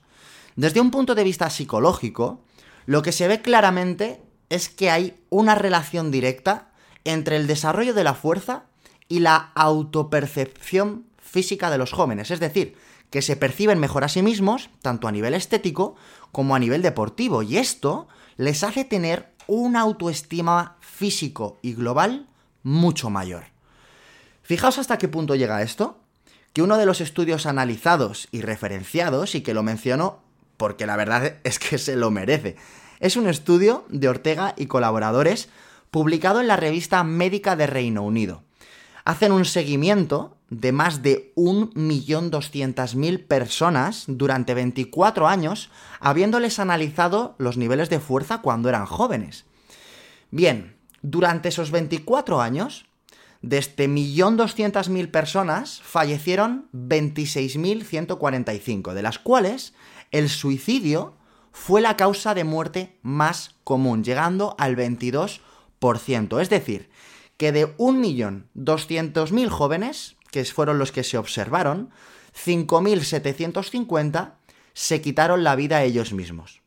Desde 0.56 0.80
un 0.80 0.90
punto 0.90 1.14
de 1.14 1.24
vista 1.24 1.48
psicológico, 1.50 2.40
lo 2.86 3.02
que 3.02 3.12
se 3.12 3.28
ve 3.28 3.40
claramente 3.40 4.22
es 4.52 4.68
que 4.68 4.90
hay 4.90 5.18
una 5.30 5.54
relación 5.54 6.10
directa 6.10 6.68
entre 7.04 7.36
el 7.36 7.46
desarrollo 7.46 7.94
de 7.94 8.04
la 8.04 8.12
fuerza 8.12 8.64
y 9.08 9.20
la 9.20 9.50
autopercepción 9.54 11.06
física 11.16 11.70
de 11.70 11.78
los 11.78 11.92
jóvenes, 11.92 12.30
es 12.30 12.38
decir, 12.38 12.76
que 13.08 13.22
se 13.22 13.36
perciben 13.36 13.80
mejor 13.80 14.04
a 14.04 14.10
sí 14.10 14.20
mismos, 14.20 14.68
tanto 14.82 15.08
a 15.08 15.12
nivel 15.12 15.32
estético 15.32 15.96
como 16.32 16.54
a 16.54 16.58
nivel 16.58 16.82
deportivo, 16.82 17.42
y 17.42 17.56
esto 17.56 18.08
les 18.36 18.62
hace 18.62 18.84
tener 18.84 19.32
una 19.46 19.80
autoestima 19.80 20.76
físico 20.80 21.58
y 21.62 21.72
global 21.72 22.28
mucho 22.62 23.08
mayor. 23.08 23.44
Fijaos 24.42 24.76
hasta 24.76 24.98
qué 24.98 25.08
punto 25.08 25.34
llega 25.34 25.62
esto, 25.62 25.98
que 26.52 26.60
uno 26.60 26.76
de 26.76 26.84
los 26.84 27.00
estudios 27.00 27.46
analizados 27.46 28.28
y 28.32 28.42
referenciados, 28.42 29.34
y 29.34 29.40
que 29.40 29.54
lo 29.54 29.62
menciono 29.62 30.20
porque 30.58 30.84
la 30.84 30.96
verdad 30.96 31.36
es 31.42 31.58
que 31.58 31.78
se 31.78 31.96
lo 31.96 32.10
merece, 32.10 32.56
es 33.02 33.16
un 33.16 33.28
estudio 33.28 33.84
de 33.88 34.08
Ortega 34.08 34.54
y 34.56 34.66
colaboradores 34.66 35.48
publicado 35.90 36.40
en 36.40 36.46
la 36.46 36.56
revista 36.56 37.02
Médica 37.02 37.56
de 37.56 37.66
Reino 37.66 38.04
Unido. 38.04 38.44
Hacen 39.04 39.32
un 39.32 39.44
seguimiento 39.44 40.36
de 40.50 40.70
más 40.70 41.02
de 41.02 41.32
1.200.000 41.34 43.26
personas 43.26 44.04
durante 44.06 44.54
24 44.54 45.26
años, 45.26 45.68
habiéndoles 45.98 46.60
analizado 46.60 47.34
los 47.38 47.56
niveles 47.56 47.90
de 47.90 47.98
fuerza 47.98 48.40
cuando 48.40 48.68
eran 48.68 48.86
jóvenes. 48.86 49.46
Bien, 50.30 50.76
durante 51.02 51.48
esos 51.48 51.72
24 51.72 52.40
años, 52.40 52.86
de 53.40 53.58
este 53.58 53.88
1.200.000 53.88 55.10
personas 55.10 55.80
fallecieron 55.82 56.68
26.145, 56.72 58.92
de 58.92 59.02
las 59.02 59.18
cuales 59.18 59.74
el 60.12 60.28
suicidio 60.28 61.16
fue 61.52 61.80
la 61.80 61.96
causa 61.96 62.34
de 62.34 62.44
muerte 62.44 62.98
más 63.02 63.56
común, 63.64 64.04
llegando 64.04 64.54
al 64.58 64.76
22%. 64.76 66.40
Es 66.40 66.50
decir, 66.50 66.90
que 67.36 67.52
de 67.52 67.76
1.200.000 67.76 69.48
jóvenes, 69.48 70.16
que 70.30 70.44
fueron 70.44 70.78
los 70.78 70.92
que 70.92 71.04
se 71.04 71.18
observaron, 71.18 71.90
5.750 72.34 74.34
se 74.72 75.02
quitaron 75.02 75.44
la 75.44 75.54
vida 75.54 75.82
ellos 75.82 76.12
mismos. 76.12 76.62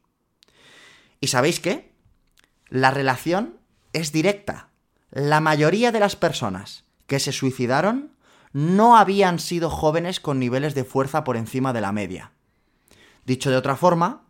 ¿Y 1.19 1.27
sabéis 1.27 1.59
qué? 1.59 1.91
La 2.69 2.91
relación 2.91 3.59
es 3.93 4.11
directa. 4.11 4.69
La 5.09 5.39
mayoría 5.39 5.91
de 5.91 5.99
las 5.99 6.15
personas 6.15 6.83
que 7.07 7.19
se 7.19 7.31
suicidaron 7.31 8.11
no 8.51 8.97
habían 8.97 9.39
sido 9.39 9.69
jóvenes 9.69 10.19
con 10.19 10.39
niveles 10.39 10.75
de 10.75 10.83
fuerza 10.83 11.23
por 11.23 11.37
encima 11.37 11.73
de 11.73 11.81
la 11.81 11.91
media. 11.91 12.31
Dicho 13.25 13.49
de 13.49 13.57
otra 13.57 13.75
forma, 13.75 14.24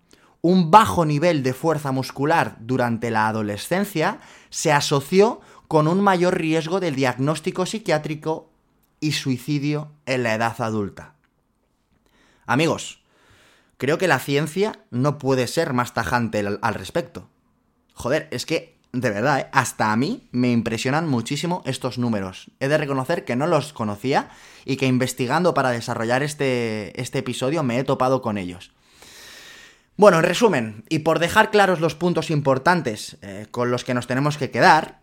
un 0.47 0.69
bajo 0.69 1.05
nivel 1.05 1.41
de 1.41 1.55
fuerza 1.55 1.91
muscular 1.91 2.57
durante 2.59 3.09
la 3.09 3.27
adolescencia 3.27 4.19
se 4.51 4.71
asoció 4.71 5.41
con 5.67 5.87
un 5.87 6.01
mayor 6.01 6.37
riesgo 6.37 6.79
del 6.79 6.93
diagnóstico 6.93 7.65
psiquiátrico 7.65 8.51
y 8.99 9.13
suicidio 9.13 9.91
en 10.05 10.21
la 10.21 10.35
edad 10.35 10.61
adulta. 10.61 11.15
Amigos, 12.45 13.01
creo 13.77 13.97
que 13.97 14.07
la 14.07 14.19
ciencia 14.19 14.77
no 14.91 15.17
puede 15.17 15.47
ser 15.47 15.73
más 15.73 15.95
tajante 15.95 16.45
al, 16.61 16.73
respecto. 16.75 17.27
Joder, 17.95 18.27
es 18.29 18.45
que, 18.45 18.77
de 18.91 19.09
verdad, 19.09 19.39
¿eh? 19.39 19.47
hasta 19.51 19.91
a 19.91 19.95
mí 19.95 20.29
me 20.31 20.51
impresionan 20.51 21.09
muchísimo 21.09 21.63
estos 21.65 21.97
números. 21.97 22.51
He 22.59 22.67
de 22.67 22.77
reconocer 22.77 23.25
que 23.25 23.35
no 23.35 23.47
los 23.47 23.73
conocía 23.73 24.29
y 24.63 24.75
que 24.75 24.85
investigando 24.85 25.55
para 25.55 25.71
desarrollar 25.71 26.21
este, 26.21 27.01
este 27.01 27.17
episodio 27.17 27.63
me 27.63 27.79
he 27.79 27.83
topado 27.83 28.21
con 28.21 28.37
ellos. 28.37 28.75
Bueno, 29.97 30.17
en 30.17 30.23
resumen, 30.23 30.83
y 30.89 30.99
por 30.99 31.19
dejar 31.19 31.51
claros 31.51 31.79
los 31.79 31.95
puntos 31.95 32.29
importantes 32.29 33.17
eh, 33.21 33.47
con 33.49 33.71
los 33.71 33.85
que 33.85 33.93
nos 33.93 34.07
tenemos 34.07 34.37
que 34.37 34.51
quedar, 34.51 34.99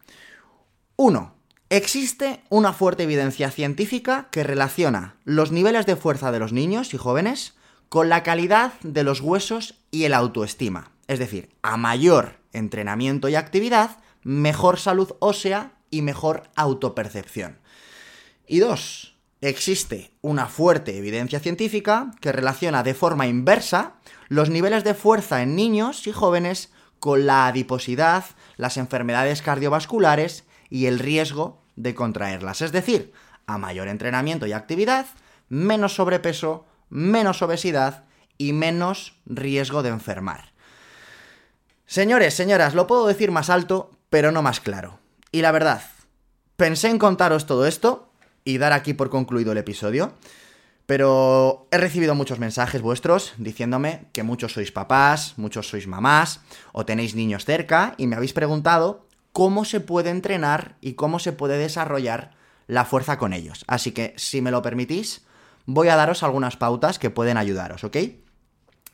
1. 0.96 1.34
Existe 1.70 2.44
una 2.50 2.74
fuerte 2.74 3.04
evidencia 3.04 3.50
científica 3.50 4.28
que 4.30 4.44
relaciona 4.44 5.16
los 5.24 5.50
niveles 5.50 5.86
de 5.86 5.96
fuerza 5.96 6.30
de 6.30 6.38
los 6.38 6.52
niños 6.52 6.92
y 6.92 6.98
jóvenes 6.98 7.54
con 7.88 8.10
la 8.10 8.22
calidad 8.22 8.74
de 8.82 9.02
los 9.02 9.22
huesos 9.22 9.76
y 9.90 10.04
el 10.04 10.12
autoestima. 10.12 10.92
Es 11.08 11.18
decir, 11.18 11.48
a 11.62 11.78
mayor 11.78 12.40
entrenamiento 12.52 13.30
y 13.30 13.34
actividad, 13.34 13.96
mejor 14.22 14.78
salud 14.78 15.14
ósea 15.20 15.72
y 15.90 16.02
mejor 16.02 16.42
autopercepción. 16.54 17.58
Y 18.46 18.58
2. 18.58 19.11
Existe 19.42 20.12
una 20.20 20.46
fuerte 20.46 20.96
evidencia 20.96 21.40
científica 21.40 22.12
que 22.20 22.30
relaciona 22.30 22.84
de 22.84 22.94
forma 22.94 23.26
inversa 23.26 23.94
los 24.28 24.50
niveles 24.50 24.84
de 24.84 24.94
fuerza 24.94 25.42
en 25.42 25.56
niños 25.56 26.06
y 26.06 26.12
jóvenes 26.12 26.72
con 27.00 27.26
la 27.26 27.48
adiposidad, 27.48 28.24
las 28.56 28.76
enfermedades 28.76 29.42
cardiovasculares 29.42 30.44
y 30.70 30.86
el 30.86 31.00
riesgo 31.00 31.60
de 31.74 31.92
contraerlas. 31.92 32.62
Es 32.62 32.70
decir, 32.70 33.12
a 33.46 33.58
mayor 33.58 33.88
entrenamiento 33.88 34.46
y 34.46 34.52
actividad, 34.52 35.06
menos 35.48 35.96
sobrepeso, 35.96 36.64
menos 36.88 37.42
obesidad 37.42 38.04
y 38.38 38.52
menos 38.52 39.18
riesgo 39.26 39.82
de 39.82 39.88
enfermar. 39.88 40.52
Señores, 41.84 42.34
señoras, 42.34 42.74
lo 42.74 42.86
puedo 42.86 43.08
decir 43.08 43.32
más 43.32 43.50
alto, 43.50 43.90
pero 44.08 44.30
no 44.30 44.40
más 44.40 44.60
claro. 44.60 45.00
Y 45.32 45.42
la 45.42 45.50
verdad, 45.50 45.82
pensé 46.56 46.90
en 46.90 47.00
contaros 47.00 47.46
todo 47.46 47.66
esto, 47.66 48.11
y 48.44 48.58
dar 48.58 48.72
aquí 48.72 48.94
por 48.94 49.10
concluido 49.10 49.52
el 49.52 49.58
episodio. 49.58 50.14
Pero 50.86 51.68
he 51.70 51.78
recibido 51.78 52.14
muchos 52.14 52.38
mensajes 52.38 52.82
vuestros 52.82 53.34
diciéndome 53.38 54.06
que 54.12 54.22
muchos 54.22 54.52
sois 54.52 54.72
papás, 54.72 55.34
muchos 55.36 55.68
sois 55.68 55.86
mamás 55.86 56.40
o 56.72 56.84
tenéis 56.84 57.14
niños 57.14 57.44
cerca 57.44 57.94
y 57.96 58.06
me 58.06 58.16
habéis 58.16 58.32
preguntado 58.32 59.06
cómo 59.32 59.64
se 59.64 59.80
puede 59.80 60.10
entrenar 60.10 60.76
y 60.80 60.94
cómo 60.94 61.18
se 61.18 61.32
puede 61.32 61.56
desarrollar 61.56 62.32
la 62.66 62.84
fuerza 62.84 63.18
con 63.18 63.32
ellos. 63.32 63.64
Así 63.68 63.92
que, 63.92 64.14
si 64.16 64.42
me 64.42 64.50
lo 64.50 64.62
permitís, 64.62 65.22
voy 65.66 65.88
a 65.88 65.96
daros 65.96 66.22
algunas 66.22 66.56
pautas 66.56 66.98
que 66.98 67.10
pueden 67.10 67.36
ayudaros, 67.36 67.84
¿ok? 67.84 67.96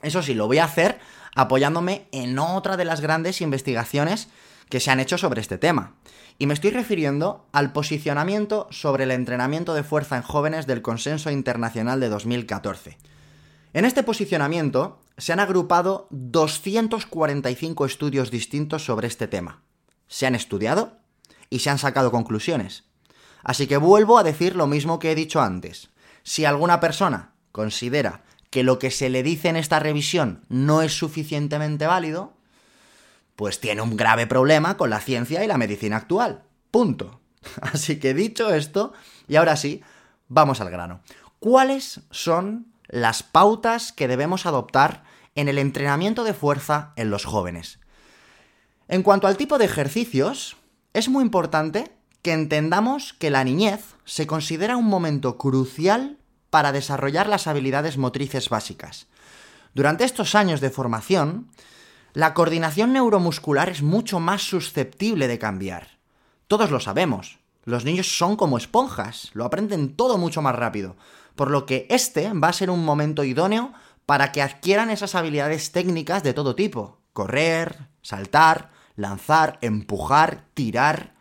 Eso 0.03 0.23
sí, 0.23 0.35
lo 0.35 0.47
voy 0.47 0.59
a 0.59 0.65
hacer 0.65 0.99
apoyándome 1.35 2.09
en 2.13 2.39
otra 2.39 2.77
de 2.77 2.85
las 2.85 3.01
grandes 3.01 3.41
investigaciones 3.41 4.29
que 4.69 4.81
se 4.81 4.91
han 4.91 5.01
hecho 5.01 5.19
sobre 5.19 5.41
este 5.41 5.59
tema. 5.59 5.95
Y 6.39 6.47
me 6.47 6.55
estoy 6.55 6.71
refiriendo 6.71 7.47
al 7.51 7.73
posicionamiento 7.73 8.69
sobre 8.71 9.05
el 9.05 9.11
entrenamiento 9.11 9.75
de 9.75 9.83
fuerza 9.83 10.17
en 10.17 10.23
jóvenes 10.23 10.69
del 10.69 10.83
Consenso 10.83 11.33
Internacional 11.33 11.99
de 11.99 12.09
2014. 12.09 12.97
En 13.73 13.85
este 13.85 14.05
posicionamiento 14.05 15.01
se 15.17 15.33
han 15.33 15.41
agrupado 15.41 16.07
245 16.11 17.85
estudios 17.85 18.31
distintos 18.31 18.85
sobre 18.85 19.09
este 19.09 19.27
tema. 19.27 19.63
Se 20.07 20.27
han 20.27 20.37
estudiado 20.37 20.99
y 21.51 21.59
se 21.59 21.71
han 21.71 21.79
sacado 21.79 22.13
conclusiones. 22.13 22.85
Así 23.43 23.67
que 23.67 23.77
vuelvo 23.77 24.17
a 24.17 24.23
decir 24.23 24.55
lo 24.55 24.69
mismo 24.69 25.01
que 25.01 25.11
he 25.11 25.17
dicho 25.17 25.41
antes. 25.41 25.91
Si 26.23 26.45
alguna 26.45 26.79
persona 26.79 27.33
considera 27.51 28.23
que 28.51 28.63
lo 28.63 28.79
que 28.79 28.93
se 28.93 29.11
le 29.11 29.25
dice 29.25 29.49
en 29.49 29.57
esta 29.57 29.81
revisión 29.81 30.45
no 30.49 30.83
es 30.83 30.97
suficientemente 30.97 31.87
válido, 31.87 32.38
pues 33.39 33.61
tiene 33.61 33.83
un 33.83 33.97
grave 33.97 34.27
problema 34.27 34.77
con 34.77 34.91
la 34.91 34.99
ciencia 34.99 35.45
y 35.45 35.47
la 35.47 35.59
medicina 35.59 35.97
actual. 35.97 36.43
Punto. 36.73 37.21
Así 37.61 38.01
que 38.01 38.13
dicho 38.13 38.53
esto, 38.53 38.93
y 39.29 39.37
ahora 39.37 39.55
sí, 39.55 39.81
vamos 40.27 40.61
al 40.61 40.71
grano. 40.71 41.03
¿Cuáles 41.39 42.01
son 42.11 42.67
las 42.89 43.23
pautas 43.23 43.93
que 43.93 44.09
debemos 44.09 44.45
adoptar 44.45 45.05
en 45.37 45.47
el 45.47 45.59
entrenamiento 45.59 46.25
de 46.25 46.35
fuerza 46.35 46.93
en 46.97 47.11
los 47.11 47.27
jóvenes? 47.27 47.79
En 48.89 49.05
cuanto 49.05 49.29
al 49.29 49.37
tipo 49.37 49.57
de 49.57 49.67
ejercicios, 49.67 50.57
es 50.93 51.09
muy 51.09 51.23
importante 51.23 51.93
que 52.23 52.33
entendamos 52.33 53.13
que 53.13 53.31
la 53.31 53.45
niñez 53.45 53.95
se 54.05 54.27
considera 54.27 54.77
un 54.77 54.87
momento 54.87 55.39
crucial 55.39 56.19
para 56.51 56.73
desarrollar 56.73 57.29
las 57.29 57.47
habilidades 57.47 57.99
motrices 57.99 58.49
básicas. 58.49 59.07
Durante 59.75 60.03
estos 60.03 60.35
años 60.35 60.61
de 60.61 60.71
formación, 60.71 61.53
la 62.15 62.35
coordinación 62.35 62.93
neuromuscular 62.93 63.69
es 63.69 63.83
mucho 63.83 64.19
más 64.21 64.43
susceptible 64.43 65.29
de 65.29 65.39
cambiar. 65.39 65.99
Todos 66.47 66.71
lo 66.71 66.81
sabemos. 66.81 67.39
Los 67.65 67.85
niños 67.85 68.17
son 68.17 68.37
como 68.37 68.57
esponjas, 68.57 69.31
lo 69.35 69.45
aprenden 69.45 69.95
todo 69.95 70.17
mucho 70.17 70.41
más 70.41 70.55
rápido, 70.55 70.97
por 71.37 71.51
lo 71.51 71.67
que 71.67 71.87
este 71.91 72.33
va 72.33 72.49
a 72.49 72.53
ser 72.55 72.71
un 72.71 72.83
momento 72.83 73.25
idóneo 73.25 73.75
para 74.07 74.33
que 74.33 74.41
adquieran 74.41 74.89
esas 74.89 75.15
habilidades 75.15 75.71
técnicas 75.71 76.23
de 76.23 76.33
todo 76.33 76.55
tipo. 76.55 76.99
Correr, 77.13 77.89
saltar, 78.01 78.71
lanzar, 78.97 79.59
empujar, 79.61 80.47
tirar. 80.55 81.15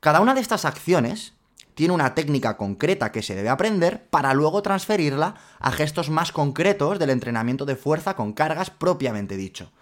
Cada 0.00 0.20
una 0.20 0.34
de 0.34 0.42
estas 0.42 0.66
acciones 0.66 1.32
tiene 1.74 1.94
una 1.94 2.14
técnica 2.14 2.58
concreta 2.58 3.10
que 3.10 3.22
se 3.22 3.34
debe 3.34 3.48
aprender 3.48 4.06
para 4.10 4.34
luego 4.34 4.60
transferirla 4.60 5.36
a 5.58 5.72
gestos 5.72 6.10
más 6.10 6.30
concretos 6.30 6.98
del 6.98 7.10
entrenamiento 7.10 7.64
de 7.64 7.76
fuerza 7.76 8.16
con 8.16 8.34
cargas 8.34 8.68
propiamente 8.68 9.38
dicho. 9.38 9.72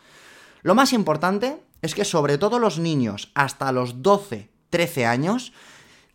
Lo 0.64 0.74
más 0.74 0.94
importante 0.94 1.58
es 1.82 1.94
que 1.94 2.06
sobre 2.06 2.38
todo 2.38 2.58
los 2.58 2.78
niños 2.78 3.30
hasta 3.34 3.70
los 3.70 4.02
12, 4.02 4.48
13 4.70 5.04
años 5.04 5.52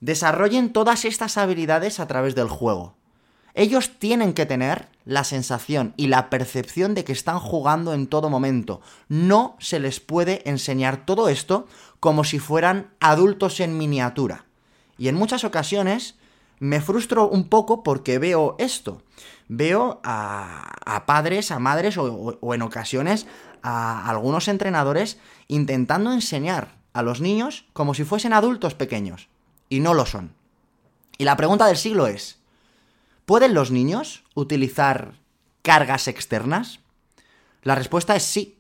desarrollen 0.02 0.74
todas 0.74 1.06
estas 1.06 1.38
habilidades 1.38 2.00
a 2.00 2.08
través 2.08 2.34
del 2.34 2.50
juego. 2.50 2.96
Ellos 3.54 3.92
tienen 4.00 4.34
que 4.34 4.48
tener 4.48 4.88
la 5.06 5.24
sensación 5.24 5.94
y 5.98 6.08
la 6.08 6.32
percepción 6.32 6.96
de 6.96 7.04
que 7.04 7.12
están 7.12 7.40
jugando 7.40 7.94
en 7.94 8.08
todo 8.08 8.32
momento. 8.32 8.82
No 9.08 9.56
se 9.60 9.80
les 9.80 10.00
puede 10.00 10.42
enseñar 10.50 11.06
todo 11.06 11.30
esto 11.30 11.68
como 12.00 12.24
si 12.24 12.40
fueran 12.40 12.90
adultos 13.00 13.60
en 13.60 13.78
miniatura. 13.78 14.46
Y 14.98 15.10
en 15.10 15.16
muchas 15.16 15.44
ocasiones 15.44 16.16
me 16.58 16.82
frustro 16.82 17.28
un 17.28 17.50
poco 17.50 17.84
porque 17.84 18.18
veo 18.18 18.56
esto. 18.58 19.04
Veo 19.48 20.00
a, 20.04 21.04
padres, 21.06 21.52
a 21.52 21.60
madres 21.60 21.98
o 21.98 22.54
en 22.54 22.62
ocasiones 22.64 23.28
a 23.64 24.10
algunos 24.10 24.48
entrenadores 24.48 25.18
intentando 25.48 26.12
enseñar 26.12 26.76
a 26.94 27.02
los 27.02 27.22
niños 27.22 27.66
como 27.74 27.94
si 27.94 28.04
fuesen 28.04 28.34
adultos 28.34 28.74
pequeños. 28.74 29.30
Y 29.70 29.80
no 29.80 29.94
lo 29.94 30.06
son. 30.06 30.34
Y 31.18 31.26
la 31.26 31.38
pregunta 31.38 31.68
del 31.68 31.78
siglo 31.78 32.08
es, 32.08 32.40
¿pueden 33.26 33.54
los 33.54 33.72
niños 33.72 34.24
utilizar 34.34 35.14
cargas 35.62 36.08
externas? 36.08 36.80
La 37.62 37.76
respuesta 37.76 38.16
es 38.16 38.24
sí. 38.24 38.58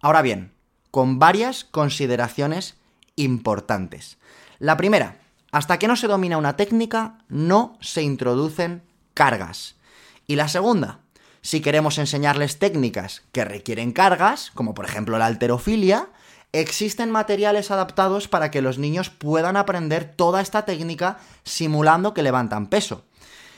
Ahora 0.00 0.22
bien, 0.22 0.52
con 0.90 1.18
varias 1.18 1.64
consideraciones 1.64 2.76
importantes. 3.16 4.18
La 4.58 4.76
primera, 4.76 5.20
hasta 5.52 5.78
que 5.78 5.88
no 5.88 5.96
se 5.96 6.06
domina 6.06 6.38
una 6.38 6.56
técnica, 6.56 7.18
no 7.28 7.78
se 7.80 8.02
introducen 8.02 8.82
cargas. 9.14 9.76
Y 10.26 10.36
la 10.36 10.48
segunda, 10.48 11.00
si 11.42 11.60
queremos 11.60 11.98
enseñarles 11.98 12.58
técnicas 12.58 13.22
que 13.32 13.44
requieren 13.44 13.92
cargas, 13.92 14.50
como 14.54 14.74
por 14.74 14.84
ejemplo 14.84 15.18
la 15.18 15.26
alterofilia, 15.26 16.08
existen 16.52 17.10
materiales 17.10 17.70
adaptados 17.70 18.28
para 18.28 18.50
que 18.50 18.62
los 18.62 18.78
niños 18.78 19.10
puedan 19.10 19.56
aprender 19.56 20.04
toda 20.04 20.40
esta 20.40 20.64
técnica 20.64 21.18
simulando 21.44 22.12
que 22.14 22.22
levantan 22.22 22.66
peso. 22.66 23.04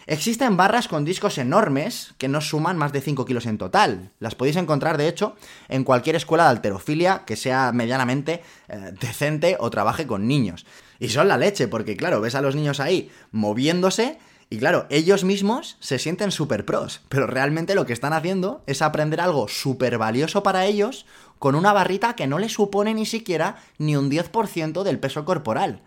Existen 0.07 0.57
barras 0.57 0.89
con 0.89 1.05
discos 1.05 1.39
enormes 1.39 2.15
que 2.19 2.27
no 2.27 2.41
suman 2.41 2.77
más 2.77 2.93
de 2.93 3.01
5 3.01 3.25
kilos 3.25 3.47
en 3.47 3.57
total. 3.57 4.11
Las 4.19 4.35
podéis 4.35 4.57
encontrar, 4.57 4.99
de 4.99 5.07
hecho, 5.07 5.37
en 5.69 5.85
cualquier 5.85 6.17
escuela 6.17 6.45
de 6.45 6.51
alterofilia 6.51 7.23
que 7.25 7.37
sea 7.37 7.71
medianamente 7.73 8.43
eh, 8.69 8.93
decente 9.01 9.57
o 9.61 9.71
trabaje 9.71 10.07
con 10.07 10.27
niños. 10.27 10.67
Y 10.99 11.11
son 11.11 11.29
la 11.29 11.37
leche, 11.37 11.69
porque 11.69 11.97
claro, 11.97 12.21
ves 12.21 12.35
a 12.35 12.43
los 12.43 12.57
niños 12.57 12.81
ahí 12.81 13.11
moviéndose 13.31 14.19
y 14.53 14.59
claro, 14.59 14.85
ellos 14.91 15.25
mismos 15.25 15.79
se 15.81 15.99
sienten 15.99 16.31
super 16.31 16.67
pros, 16.67 17.01
pero 17.09 17.27
realmente 17.27 17.75
lo 17.75 17.87
que 17.87 17.95
están 17.95 18.13
haciendo 18.13 18.63
es 18.67 18.83
aprender 18.83 19.23
algo 19.23 19.49
súper 19.49 19.97
valioso 19.97 20.43
para 20.43 20.67
ellos 20.67 21.07
con 21.39 21.55
una 21.55 21.73
barrita 21.73 22.17
que 22.17 22.27
no 22.27 22.39
les 22.39 22.53
supone 22.53 22.93
ni 22.93 23.07
siquiera 23.07 23.57
ni 23.79 23.97
un 23.97 24.11
10% 24.11 24.83
del 24.83 24.99
peso 24.99 25.25
corporal. 25.25 25.81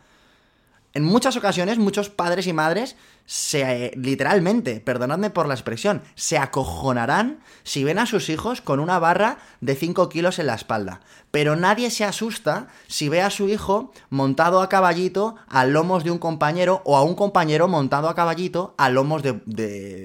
En 0.96 1.04
muchas 1.04 1.36
ocasiones, 1.36 1.78
muchos 1.78 2.10
padres 2.10 2.48
y 2.48 2.54
madres 2.54 2.96
se, 3.26 3.92
literalmente, 3.98 4.80
perdonadme 4.80 5.30
por 5.30 5.46
la 5.46 5.54
expresión, 5.54 6.02
se 6.16 6.38
acojonarán 6.38 7.42
si 7.64 7.84
ven 7.84 8.00
a 8.00 8.06
sus 8.06 8.30
hijos 8.30 8.62
con 8.62 8.80
una 8.80 8.98
barra 8.98 9.40
de 9.60 9.76
5 9.76 10.08
kilos 10.08 10.40
en 10.40 10.48
la 10.48 10.56
espalda. 10.56 11.02
Pero 11.32 11.58
nadie 11.58 11.92
se 11.92 12.06
asusta 12.06 12.70
si 12.88 13.10
ve 13.10 13.22
a 13.22 13.30
su 13.30 13.50
hijo 13.50 13.92
montado 14.10 14.62
a 14.62 14.70
caballito 14.70 15.36
a 15.50 15.66
lomos 15.66 16.06
de 16.06 16.12
un 16.12 16.18
compañero 16.18 16.82
o 16.86 16.96
a 16.96 17.04
un 17.04 17.16
compañero 17.16 17.68
montado 17.68 18.08
a 18.08 18.16
caballito 18.16 18.74
a 18.78 18.90
lomos 18.90 19.22
de, 19.22 19.34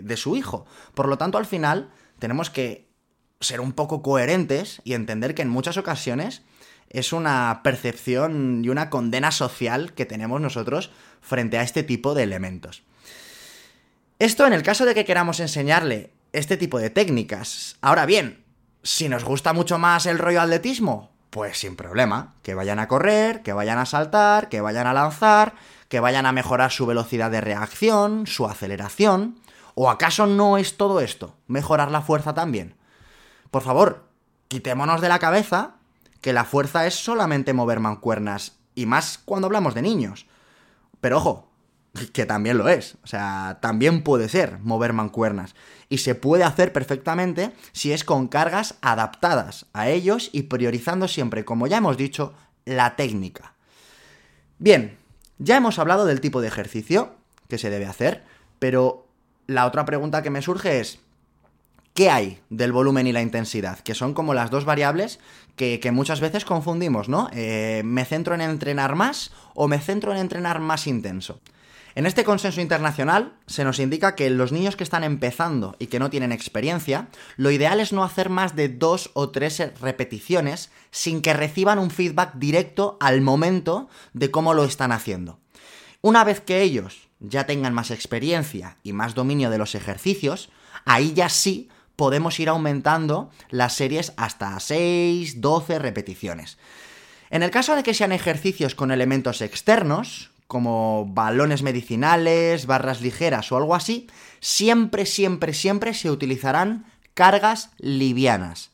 de 0.03 0.17
su 0.17 0.35
hijo. 0.35 0.67
Por 0.95 1.07
lo 1.07 1.19
tanto, 1.19 1.39
al 1.39 1.47
final, 1.47 1.91
tenemos 2.19 2.51
que 2.51 2.90
ser 3.41 3.61
un 3.61 3.73
poco 3.73 4.03
coherentes 4.03 4.83
y 4.85 4.93
entender 4.93 5.35
que 5.35 5.43
en 5.43 5.49
muchas 5.49 5.79
ocasiones 5.79 6.43
es 6.91 7.13
una 7.13 7.61
percepción 7.65 8.63
y 8.65 8.69
una 8.69 8.91
condena 8.91 9.31
social 9.31 9.95
que 9.95 10.07
tenemos 10.07 10.41
nosotros 10.41 10.91
frente 11.23 11.57
a 11.57 11.63
este 11.63 11.83
tipo 11.83 12.15
de 12.15 12.25
elementos. 12.25 12.83
Esto 14.19 14.47
en 14.47 14.53
el 14.53 14.63
caso 14.63 14.85
de 14.85 14.95
que 14.95 15.07
queramos 15.07 15.41
enseñarle 15.41 16.13
este 16.33 16.59
tipo 16.59 16.79
de 16.79 16.91
técnicas. 16.91 17.77
Ahora 17.81 18.05
bien, 18.05 18.45
si 18.83 19.09
nos 19.09 19.25
gusta 19.25 19.55
mucho 19.55 19.79
más 19.79 20.05
el 20.05 20.19
rollo 20.19 20.43
atletismo, 20.43 21.11
pues 21.31 21.59
sin 21.59 21.77
problema, 21.77 22.35
que 22.43 22.55
vayan 22.55 22.79
a 22.79 22.89
correr, 22.89 23.43
que 23.43 23.55
vayan 23.55 23.79
a 23.79 23.87
saltar, 23.87 24.49
que 24.49 24.61
vayan 24.61 24.87
a 24.87 24.93
lanzar, 24.93 25.55
que 25.89 26.01
vayan 26.01 26.27
a 26.27 26.33
mejorar 26.33 26.73
su 26.73 26.85
velocidad 26.85 27.31
de 27.31 27.41
reacción, 27.41 28.27
su 28.27 28.47
aceleración. 28.47 29.39
¿O 29.75 29.89
acaso 29.89 30.27
no 30.27 30.59
es 30.59 30.77
todo 30.77 31.01
esto? 31.01 31.37
Mejorar 31.47 31.91
la 31.91 32.03
fuerza 32.03 32.35
también. 32.35 32.75
Por 33.51 33.63
favor, 33.63 34.09
quitémonos 34.49 35.01
de 35.01 35.09
la 35.09 35.19
cabeza 35.19 35.77
que 36.21 36.33
la 36.33 36.45
fuerza 36.45 36.87
es 36.87 36.95
solamente 36.95 37.53
mover 37.53 37.81
mancuernas, 37.81 38.59
y 38.75 38.87
más 38.87 39.19
cuando 39.25 39.47
hablamos 39.47 39.75
de 39.75 39.83
niños. 39.83 40.27
Pero 41.01 41.19
ojo, 41.19 41.51
que 42.13 42.27
también 42.27 42.59
lo 42.59 42.69
es, 42.69 42.97
o 43.03 43.07
sea, 43.07 43.59
también 43.61 44.05
puede 44.05 44.29
ser 44.29 44.59
mover 44.61 44.93
mancuernas, 44.93 45.55
y 45.89 45.99
se 45.99 46.15
puede 46.15 46.45
hacer 46.45 46.73
perfectamente 46.73 47.53
si 47.73 47.93
es 47.93 48.05
con 48.05 48.29
cargas 48.29 48.77
adaptadas 48.81 49.67
a 49.73 49.89
ellos 49.89 50.31
y 50.33 50.43
priorizando 50.43 51.09
siempre, 51.09 51.45
como 51.45 51.67
ya 51.67 51.79
hemos 51.79 51.97
dicho, 51.97 52.35
la 52.65 52.97
técnica. 52.97 53.55
Bien, 54.59 54.99
ya 55.39 55.57
hemos 55.57 55.79
hablado 55.79 56.05
del 56.05 56.21
tipo 56.21 56.41
de 56.41 56.49
ejercicio 56.49 57.15
que 57.49 57.59
se 57.59 57.71
debe 57.71 57.87
hacer, 57.87 58.25
pero 58.59 59.09
la 59.47 59.67
otra 59.67 59.85
pregunta 59.85 60.23
que 60.23 60.31
me 60.31 60.43
surge 60.43 60.81
es, 60.81 61.01
¿Qué 61.95 62.09
hay 62.09 62.41
del 62.51 62.73
volumen 62.73 63.07
y 63.07 63.13
la 63.13 63.23
intensidad? 63.23 63.81
Que 63.81 63.95
son 63.95 64.15
como 64.15 64.33
las 64.33 64.51
dos 64.51 64.65
variables 64.65 65.19
que, 65.57 65.91
muchas 65.93 66.21
veces 66.21 66.45
confundimos, 66.45 67.09
¿no? 67.09 67.29
Eh, 67.33 67.83
¿Me 67.85 68.05
centro 68.05 68.35
en 68.35 68.41
entrenar 68.41 68.95
más 68.95 69.33
o 69.55 69.69
me 69.69 69.79
centro 69.79 70.13
en 70.13 70.19
entrenar 70.19 70.61
más 70.61 70.87
intenso? 70.87 71.41
En 71.95 72.07
este 72.07 72.25
consenso 72.25 72.61
internacional 72.61 73.35
se 73.47 73.65
nos 73.65 73.81
indica 73.81 74.15
que 74.15 74.31
los 74.31 74.53
niños 74.53 74.77
que 74.77 74.85
están 74.85 75.03
empezando 75.03 75.75
y 75.79 75.89
que 75.89 75.99
no 75.99 76.09
tienen 76.09 76.31
experiencia, 76.31 77.09
lo 77.37 77.51
ideal 77.51 77.81
es 77.81 77.93
no 77.93 78.05
hacer 78.05 78.31
más 78.31 78.55
de 78.55 78.69
dos 78.69 79.11
o 79.15 79.31
tres 79.31 79.61
repeticiones 79.81 80.71
sin 80.93 81.21
que 81.21 81.35
reciban 81.35 81.81
un 81.81 81.91
feedback 81.91 82.35
directo 82.37 82.97
al 83.01 83.21
momento 83.21 83.89
de 84.13 84.31
cómo 84.31 84.55
lo 84.55 84.65
están 84.65 84.93
haciendo. 84.93 85.41
Una 86.01 86.23
vez 86.23 86.41
que 86.41 86.63
ellos 86.63 87.09
ya 87.19 87.45
tengan 87.45 87.75
más 87.75 87.91
experiencia 87.91 88.79
y 88.83 88.93
más 88.93 89.15
dominio 89.15 89.51
de 89.51 89.59
los 89.59 89.75
ejercicios, 89.75 90.49
ahí 90.87 91.13
ya 91.13 91.29
sí 91.29 91.69
podemos 92.01 92.41
ir 92.41 92.49
aumentando 92.49 93.29
las 93.51 93.75
series 93.75 94.15
hasta 94.17 94.59
6, 94.59 95.43
12 95.43 95.79
repeticiones. 95.79 96.57
En 97.29 97.43
el 97.43 97.51
caso 97.51 97.77
de 97.77 97.83
que 97.83 97.93
sean 97.93 98.11
ejercicios 98.11 98.75
con 98.75 98.91
elementos 98.91 99.43
externos, 99.43 100.31
como 100.47 101.05
balones 101.05 101.63
medicinales, 101.63 102.65
barras 102.65 103.03
ligeras 103.03 103.53
o 103.53 103.59
algo 103.59 103.75
así, 103.75 104.07
siempre, 104.41 105.05
siempre, 105.05 105.53
siempre 105.53 105.93
se 105.93 106.11
utilizarán 106.11 106.87
cargas 107.13 107.69
livianas. 107.77 108.71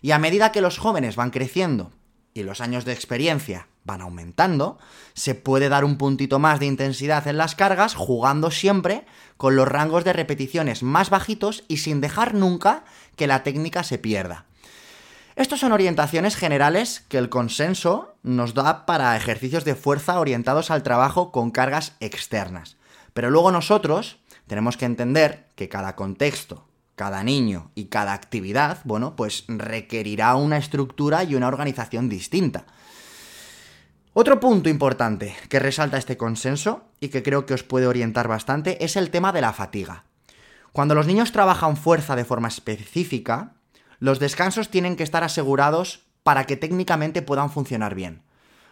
Y 0.00 0.12
a 0.12 0.18
medida 0.18 0.50
que 0.50 0.62
los 0.62 0.78
jóvenes 0.78 1.16
van 1.16 1.32
creciendo 1.32 1.92
y 2.32 2.44
los 2.44 2.62
años 2.62 2.86
de 2.86 2.94
experiencia 2.94 3.68
van 3.90 4.00
aumentando, 4.00 4.78
se 5.14 5.34
puede 5.34 5.68
dar 5.68 5.84
un 5.84 5.98
puntito 5.98 6.38
más 6.38 6.60
de 6.60 6.66
intensidad 6.66 7.26
en 7.26 7.36
las 7.36 7.54
cargas 7.54 7.94
jugando 7.94 8.50
siempre 8.50 9.04
con 9.36 9.56
los 9.56 9.68
rangos 9.68 10.04
de 10.04 10.12
repeticiones 10.12 10.82
más 10.82 11.10
bajitos 11.10 11.64
y 11.68 11.78
sin 11.78 12.00
dejar 12.00 12.34
nunca 12.34 12.84
que 13.16 13.26
la 13.26 13.42
técnica 13.42 13.82
se 13.82 13.98
pierda. 13.98 14.46
Estos 15.36 15.60
son 15.60 15.72
orientaciones 15.72 16.36
generales 16.36 17.04
que 17.08 17.18
el 17.18 17.28
consenso 17.28 18.14
nos 18.22 18.54
da 18.54 18.84
para 18.84 19.16
ejercicios 19.16 19.64
de 19.64 19.74
fuerza 19.74 20.20
orientados 20.20 20.70
al 20.70 20.82
trabajo 20.82 21.32
con 21.32 21.50
cargas 21.50 21.96
externas. 22.00 22.76
Pero 23.14 23.30
luego 23.30 23.50
nosotros 23.50 24.18
tenemos 24.46 24.76
que 24.76 24.84
entender 24.84 25.46
que 25.54 25.68
cada 25.68 25.96
contexto, 25.96 26.66
cada 26.94 27.22
niño 27.22 27.70
y 27.74 27.86
cada 27.86 28.12
actividad, 28.12 28.78
bueno, 28.84 29.16
pues 29.16 29.44
requerirá 29.48 30.34
una 30.34 30.58
estructura 30.58 31.24
y 31.24 31.34
una 31.34 31.48
organización 31.48 32.08
distinta. 32.08 32.66
Otro 34.20 34.38
punto 34.38 34.68
importante 34.68 35.34
que 35.48 35.58
resalta 35.58 35.96
este 35.96 36.18
consenso 36.18 36.84
y 37.00 37.08
que 37.08 37.22
creo 37.22 37.46
que 37.46 37.54
os 37.54 37.62
puede 37.62 37.86
orientar 37.86 38.28
bastante 38.28 38.84
es 38.84 38.96
el 38.96 39.08
tema 39.08 39.32
de 39.32 39.40
la 39.40 39.54
fatiga. 39.54 40.04
Cuando 40.72 40.94
los 40.94 41.06
niños 41.06 41.32
trabajan 41.32 41.78
fuerza 41.78 42.16
de 42.16 42.26
forma 42.26 42.48
específica, 42.48 43.54
los 43.98 44.18
descansos 44.18 44.68
tienen 44.68 44.96
que 44.96 45.04
estar 45.04 45.24
asegurados 45.24 46.02
para 46.22 46.44
que 46.44 46.58
técnicamente 46.58 47.22
puedan 47.22 47.48
funcionar 47.48 47.94
bien. 47.94 48.20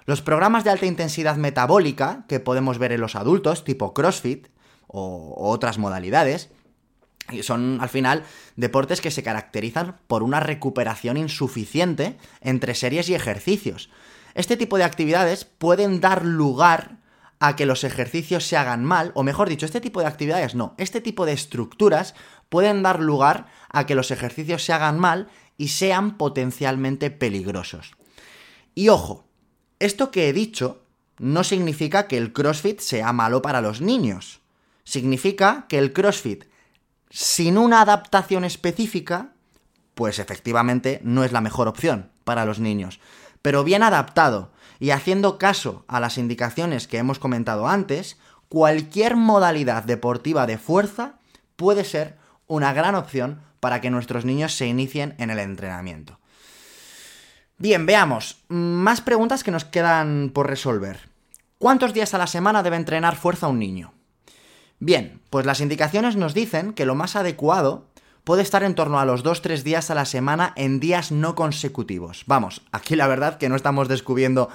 Los 0.04 0.20
programas 0.20 0.64
de 0.64 0.70
alta 0.70 0.84
intensidad 0.84 1.36
metabólica 1.36 2.26
que 2.28 2.40
podemos 2.40 2.76
ver 2.76 2.92
en 2.92 3.00
los 3.00 3.16
adultos, 3.16 3.64
tipo 3.64 3.94
CrossFit 3.94 4.48
o, 4.86 5.34
otras 5.50 5.78
modalidades, 5.78 6.50
son 7.40 7.78
al 7.80 7.88
final 7.88 8.24
deportes 8.56 9.00
que 9.00 9.10
se 9.10 9.22
caracterizan 9.22 9.96
por 10.08 10.22
una 10.22 10.40
recuperación 10.40 11.16
insuficiente 11.16 12.18
entre 12.42 12.74
series 12.74 13.08
y 13.08 13.14
ejercicios. 13.14 13.88
Este 14.38 14.56
tipo 14.56 14.78
de 14.78 14.84
actividades 14.84 15.44
pueden 15.44 16.00
dar 16.00 16.24
lugar 16.24 16.98
a 17.40 17.56
que 17.56 17.66
los 17.66 17.82
ejercicios 17.82 18.46
se 18.46 18.56
hagan 18.56 18.84
mal, 18.84 19.10
o 19.16 19.24
mejor 19.24 19.48
dicho, 19.48 19.66
este 19.66 19.80
tipo 19.80 19.98
de 19.98 20.06
actividades 20.06 20.54
no, 20.54 20.76
este 20.78 21.00
tipo 21.00 21.26
de 21.26 21.32
estructuras 21.32 22.14
pueden 22.48 22.84
dar 22.84 23.00
lugar 23.00 23.48
a 23.68 23.84
que 23.84 23.96
los 23.96 24.12
ejercicios 24.12 24.64
se 24.64 24.72
hagan 24.72 24.96
mal 24.96 25.26
y 25.56 25.68
sean 25.68 26.16
potencialmente 26.16 27.10
peligrosos. 27.10 27.96
Y 28.76 28.90
ojo, 28.90 29.24
esto 29.80 30.12
que 30.12 30.28
he 30.28 30.32
dicho 30.32 30.84
no 31.18 31.42
significa 31.42 32.06
que 32.06 32.16
el 32.16 32.32
CrossFit 32.32 32.78
sea 32.78 33.12
malo 33.12 33.42
para 33.42 33.60
los 33.60 33.80
niños. 33.80 34.38
Significa 34.84 35.66
que 35.68 35.78
el 35.78 35.92
CrossFit, 35.92 36.44
sin 37.10 37.58
una 37.58 37.80
adaptación 37.80 38.44
específica, 38.44 39.32
pues 39.96 40.20
efectivamente 40.20 41.00
no 41.02 41.24
es 41.24 41.32
la 41.32 41.40
mejor 41.40 41.66
opción 41.66 42.12
para 42.22 42.44
los 42.44 42.60
niños. 42.60 43.00
Pero 43.42 43.64
bien 43.64 43.82
adaptado 43.82 44.50
y 44.80 44.90
haciendo 44.90 45.38
caso 45.38 45.84
a 45.88 46.00
las 46.00 46.18
indicaciones 46.18 46.86
que 46.86 46.98
hemos 46.98 47.18
comentado 47.18 47.68
antes, 47.68 48.18
cualquier 48.48 49.16
modalidad 49.16 49.84
deportiva 49.84 50.46
de 50.46 50.58
fuerza 50.58 51.14
puede 51.56 51.84
ser 51.84 52.16
una 52.46 52.72
gran 52.72 52.94
opción 52.94 53.40
para 53.60 53.80
que 53.80 53.90
nuestros 53.90 54.24
niños 54.24 54.54
se 54.54 54.66
inicien 54.66 55.14
en 55.18 55.30
el 55.30 55.38
entrenamiento. 55.38 56.18
Bien, 57.58 57.86
veamos. 57.86 58.38
Más 58.48 59.00
preguntas 59.00 59.42
que 59.42 59.50
nos 59.50 59.64
quedan 59.64 60.30
por 60.32 60.46
resolver. 60.46 61.08
¿Cuántos 61.58 61.92
días 61.92 62.14
a 62.14 62.18
la 62.18 62.28
semana 62.28 62.62
debe 62.62 62.76
entrenar 62.76 63.16
fuerza 63.16 63.48
un 63.48 63.58
niño? 63.58 63.92
Bien, 64.78 65.20
pues 65.28 65.44
las 65.44 65.60
indicaciones 65.60 66.14
nos 66.14 66.34
dicen 66.34 66.72
que 66.72 66.86
lo 66.86 66.94
más 66.94 67.16
adecuado 67.16 67.88
puede 68.28 68.42
estar 68.42 68.62
en 68.62 68.74
torno 68.74 69.00
a 69.00 69.06
los 69.06 69.24
2-3 69.24 69.62
días 69.62 69.90
a 69.90 69.94
la 69.94 70.04
semana 70.04 70.52
en 70.54 70.80
días 70.80 71.10
no 71.10 71.34
consecutivos. 71.34 72.24
Vamos, 72.26 72.60
aquí 72.72 72.94
la 72.94 73.06
verdad 73.06 73.38
que 73.38 73.48
no 73.48 73.56
estamos 73.56 73.88
descubriendo 73.88 74.50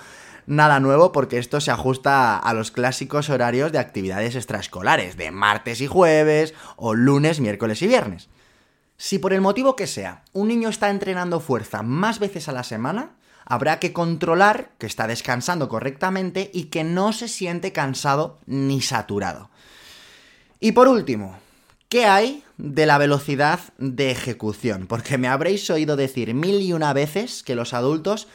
nada 0.46 0.80
nuevo 0.80 1.12
porque 1.12 1.40
esto 1.40 1.60
se 1.60 1.72
ajusta 1.72 2.38
a 2.38 2.54
los 2.54 2.70
clásicos 2.70 3.32
horarios 3.32 3.72
de 3.72 3.80
actividades 3.80 4.36
extraescolares, 4.36 5.18
de 5.18 5.32
martes 5.32 5.82
y 5.82 5.88
jueves 5.88 6.54
o 6.76 6.94
lunes, 6.94 7.40
miércoles 7.40 7.82
y 7.82 7.88
viernes. 7.88 8.30
Si 8.98 9.18
por 9.18 9.34
el 9.34 9.42
motivo 9.42 9.76
que 9.76 9.88
sea 9.88 10.24
un 10.34 10.50
niño 10.50 10.70
está 10.70 10.92
entrenando 10.92 11.40
fuerza 11.40 11.82
más 11.82 12.20
veces 12.20 12.48
a 12.48 12.52
la 12.52 12.64
semana, 12.64 13.16
habrá 13.44 13.80
que 13.80 13.92
controlar 13.92 14.70
que 14.78 14.86
está 14.86 15.08
descansando 15.08 15.68
correctamente 15.68 16.52
y 16.54 16.66
que 16.66 16.84
no 16.84 17.12
se 17.12 17.28
siente 17.28 17.72
cansado 17.72 18.38
ni 18.46 18.82
saturado. 18.82 19.50
Y 20.60 20.74
por 20.74 20.88
último, 20.88 21.40
¿qué 21.94 22.06
hay 22.06 22.44
de 22.58 22.88
la 22.88 22.98
velocidad 22.98 23.60
de 23.78 24.10
ejecución? 24.10 24.88
Porque 24.88 25.20
me 25.20 25.28
habréis 25.28 25.70
oído 25.70 25.96
decir 25.96 26.34
mil 26.34 26.60
y 26.60 26.74
una 26.74 26.92
veces 26.92 27.44
que 27.44 27.54
los 27.54 27.76
adultos 27.76 28.28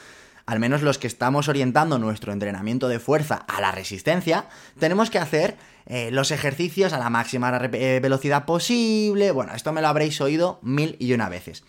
al 0.47 0.61
menos 0.61 0.83
los 0.83 0.97
que 0.97 1.09
estamos 1.09 1.49
orientando 1.49 1.99
nuestro 1.99 2.33
entrenamiento 2.33 2.87
de 2.87 3.01
fuerza 3.01 3.35
a 3.35 3.61
la 3.61 3.73
resistencia, 3.73 4.47
tenemos 4.79 5.11
que 5.11 5.18
hacer 5.18 5.57
eh, 5.87 6.11
los 6.12 6.31
ejercicios 6.31 6.92
a 6.92 6.99
la 6.99 7.11
máxima 7.11 7.68
eh, 7.73 7.99
velocidad 8.01 8.44
posible. 8.44 9.33
Bueno, 9.33 9.53
esto 9.57 9.73
me 9.73 9.83
lo 9.83 9.88
habréis 9.88 10.21
oído 10.21 10.61
mil 10.62 10.94
y 11.01 11.12
una 11.12 11.29
veces. 11.29 11.64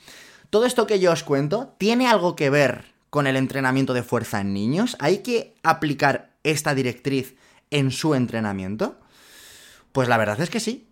Todo 0.52 0.66
esto 0.66 0.86
que 0.86 1.00
yo 1.00 1.12
os 1.12 1.24
cuento 1.24 1.74
tiene 1.80 2.08
algo 2.08 2.36
que 2.36 2.52
ver 2.52 2.86
con 3.10 3.26
el 3.26 3.36
entrenamiento 3.36 3.96
de 3.96 4.04
fuerza 4.04 4.42
en 4.42 4.54
niños. 4.54 4.96
¿Hay 5.00 5.18
que 5.24 5.56
aplicar 5.64 6.30
esta 6.44 6.76
directriz 6.76 7.36
en 7.72 7.90
su 7.90 8.14
entrenamiento? 8.14 9.00
Pues 9.92 10.08
la 10.08 10.18
verdad 10.18 10.40
es 10.40 10.52
que 10.52 10.60
sí. 10.60 10.89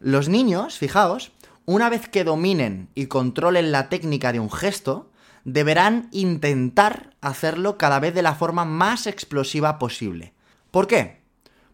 Los 0.00 0.30
niños, 0.30 0.78
fijaos, 0.78 1.30
una 1.66 1.90
vez 1.90 2.08
que 2.08 2.24
dominen 2.24 2.88
y 2.94 3.06
controlen 3.06 3.70
la 3.70 3.90
técnica 3.90 4.32
de 4.32 4.40
un 4.40 4.50
gesto, 4.50 5.10
deberán 5.44 6.08
intentar 6.10 7.14
hacerlo 7.20 7.76
cada 7.76 8.00
vez 8.00 8.14
de 8.14 8.22
la 8.22 8.34
forma 8.34 8.64
más 8.64 9.06
explosiva 9.06 9.78
posible. 9.78 10.32
¿Por 10.70 10.86
qué? 10.86 11.20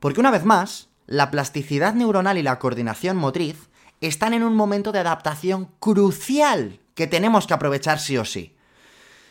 Porque 0.01 0.19
una 0.19 0.33
vez 0.33 0.45
más, 0.45 0.89
la 1.07 1.31
plasticidad 1.31 1.95
neuronal 1.95 2.37
y 2.37 2.43
la 2.43 2.59
coordinación 2.59 3.17
motriz 3.17 3.71
están 4.01 4.35
en 4.35 4.43
un 4.43 4.57
momento 4.57 4.91
de 4.91 4.99
adaptación 4.99 5.71
crucial 5.79 6.81
que 6.97 7.07
tenemos 7.07 7.47
que 7.47 7.55
aprovechar 7.55 8.01
sí 8.01 8.19
o 8.19 8.25
sí. 8.25 8.57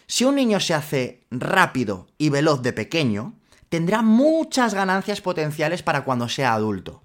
Si 0.07 0.23
un 0.23 0.35
niño 0.35 0.61
se 0.61 0.73
hace 0.73 1.25
rápido 1.31 2.07
y 2.17 2.29
veloz 2.29 2.61
de 2.61 2.71
pequeño, 2.71 3.33
tendrá 3.67 4.01
muchas 4.01 4.73
ganancias 4.73 5.19
potenciales 5.19 5.83
para 5.83 6.05
cuando 6.05 6.29
sea 6.29 6.53
adulto. 6.53 7.03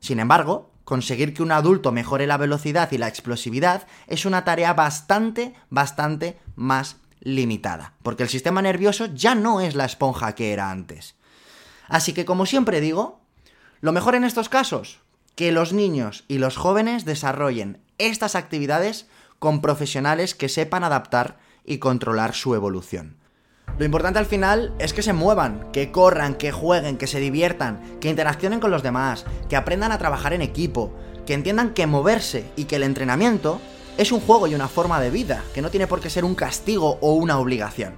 Sin 0.00 0.18
embargo, 0.18 0.69
conseguir 0.90 1.34
que 1.34 1.44
un 1.44 1.52
adulto 1.52 1.92
mejore 1.92 2.26
la 2.26 2.36
velocidad 2.36 2.90
y 2.90 2.98
la 2.98 3.06
explosividad 3.06 3.86
es 4.08 4.24
una 4.26 4.42
tarea 4.44 4.74
bastante, 4.74 5.54
bastante 5.68 6.36
más 6.56 6.96
limitada, 7.20 7.94
porque 8.02 8.24
el 8.24 8.28
sistema 8.28 8.60
nervioso 8.60 9.06
ya 9.06 9.36
no 9.36 9.60
es 9.60 9.76
la 9.76 9.84
esponja 9.84 10.34
que 10.34 10.52
era 10.52 10.68
antes. 10.72 11.14
Así 11.86 12.12
que, 12.12 12.24
como 12.24 12.44
siempre 12.44 12.80
digo, 12.80 13.20
lo 13.80 13.92
mejor 13.92 14.16
en 14.16 14.24
estos 14.24 14.48
casos, 14.48 14.98
que 15.36 15.52
los 15.52 15.72
niños 15.72 16.24
y 16.26 16.38
los 16.38 16.56
jóvenes 16.56 17.04
desarrollen 17.04 17.80
estas 17.98 18.34
actividades 18.34 19.06
con 19.38 19.60
profesionales 19.60 20.34
que 20.34 20.48
sepan 20.48 20.82
adaptar 20.82 21.38
y 21.64 21.78
controlar 21.78 22.34
su 22.34 22.56
evolución. 22.56 23.19
Lo 23.80 23.86
importante 23.86 24.18
al 24.18 24.26
final 24.26 24.74
es 24.78 24.92
que 24.92 25.00
se 25.00 25.14
muevan, 25.14 25.72
que 25.72 25.90
corran, 25.90 26.34
que 26.34 26.52
jueguen, 26.52 26.98
que 26.98 27.06
se 27.06 27.18
diviertan, 27.18 27.80
que 27.98 28.10
interaccionen 28.10 28.60
con 28.60 28.70
los 28.70 28.82
demás, 28.82 29.24
que 29.48 29.56
aprendan 29.56 29.90
a 29.90 29.96
trabajar 29.96 30.34
en 30.34 30.42
equipo, 30.42 30.92
que 31.24 31.32
entiendan 31.32 31.72
que 31.72 31.86
moverse 31.86 32.44
y 32.56 32.64
que 32.64 32.76
el 32.76 32.82
entrenamiento 32.82 33.58
es 33.96 34.12
un 34.12 34.20
juego 34.20 34.46
y 34.46 34.54
una 34.54 34.68
forma 34.68 35.00
de 35.00 35.08
vida, 35.08 35.42
que 35.54 35.62
no 35.62 35.70
tiene 35.70 35.86
por 35.86 36.02
qué 36.02 36.10
ser 36.10 36.26
un 36.26 36.34
castigo 36.34 36.98
o 37.00 37.14
una 37.14 37.38
obligación. 37.38 37.94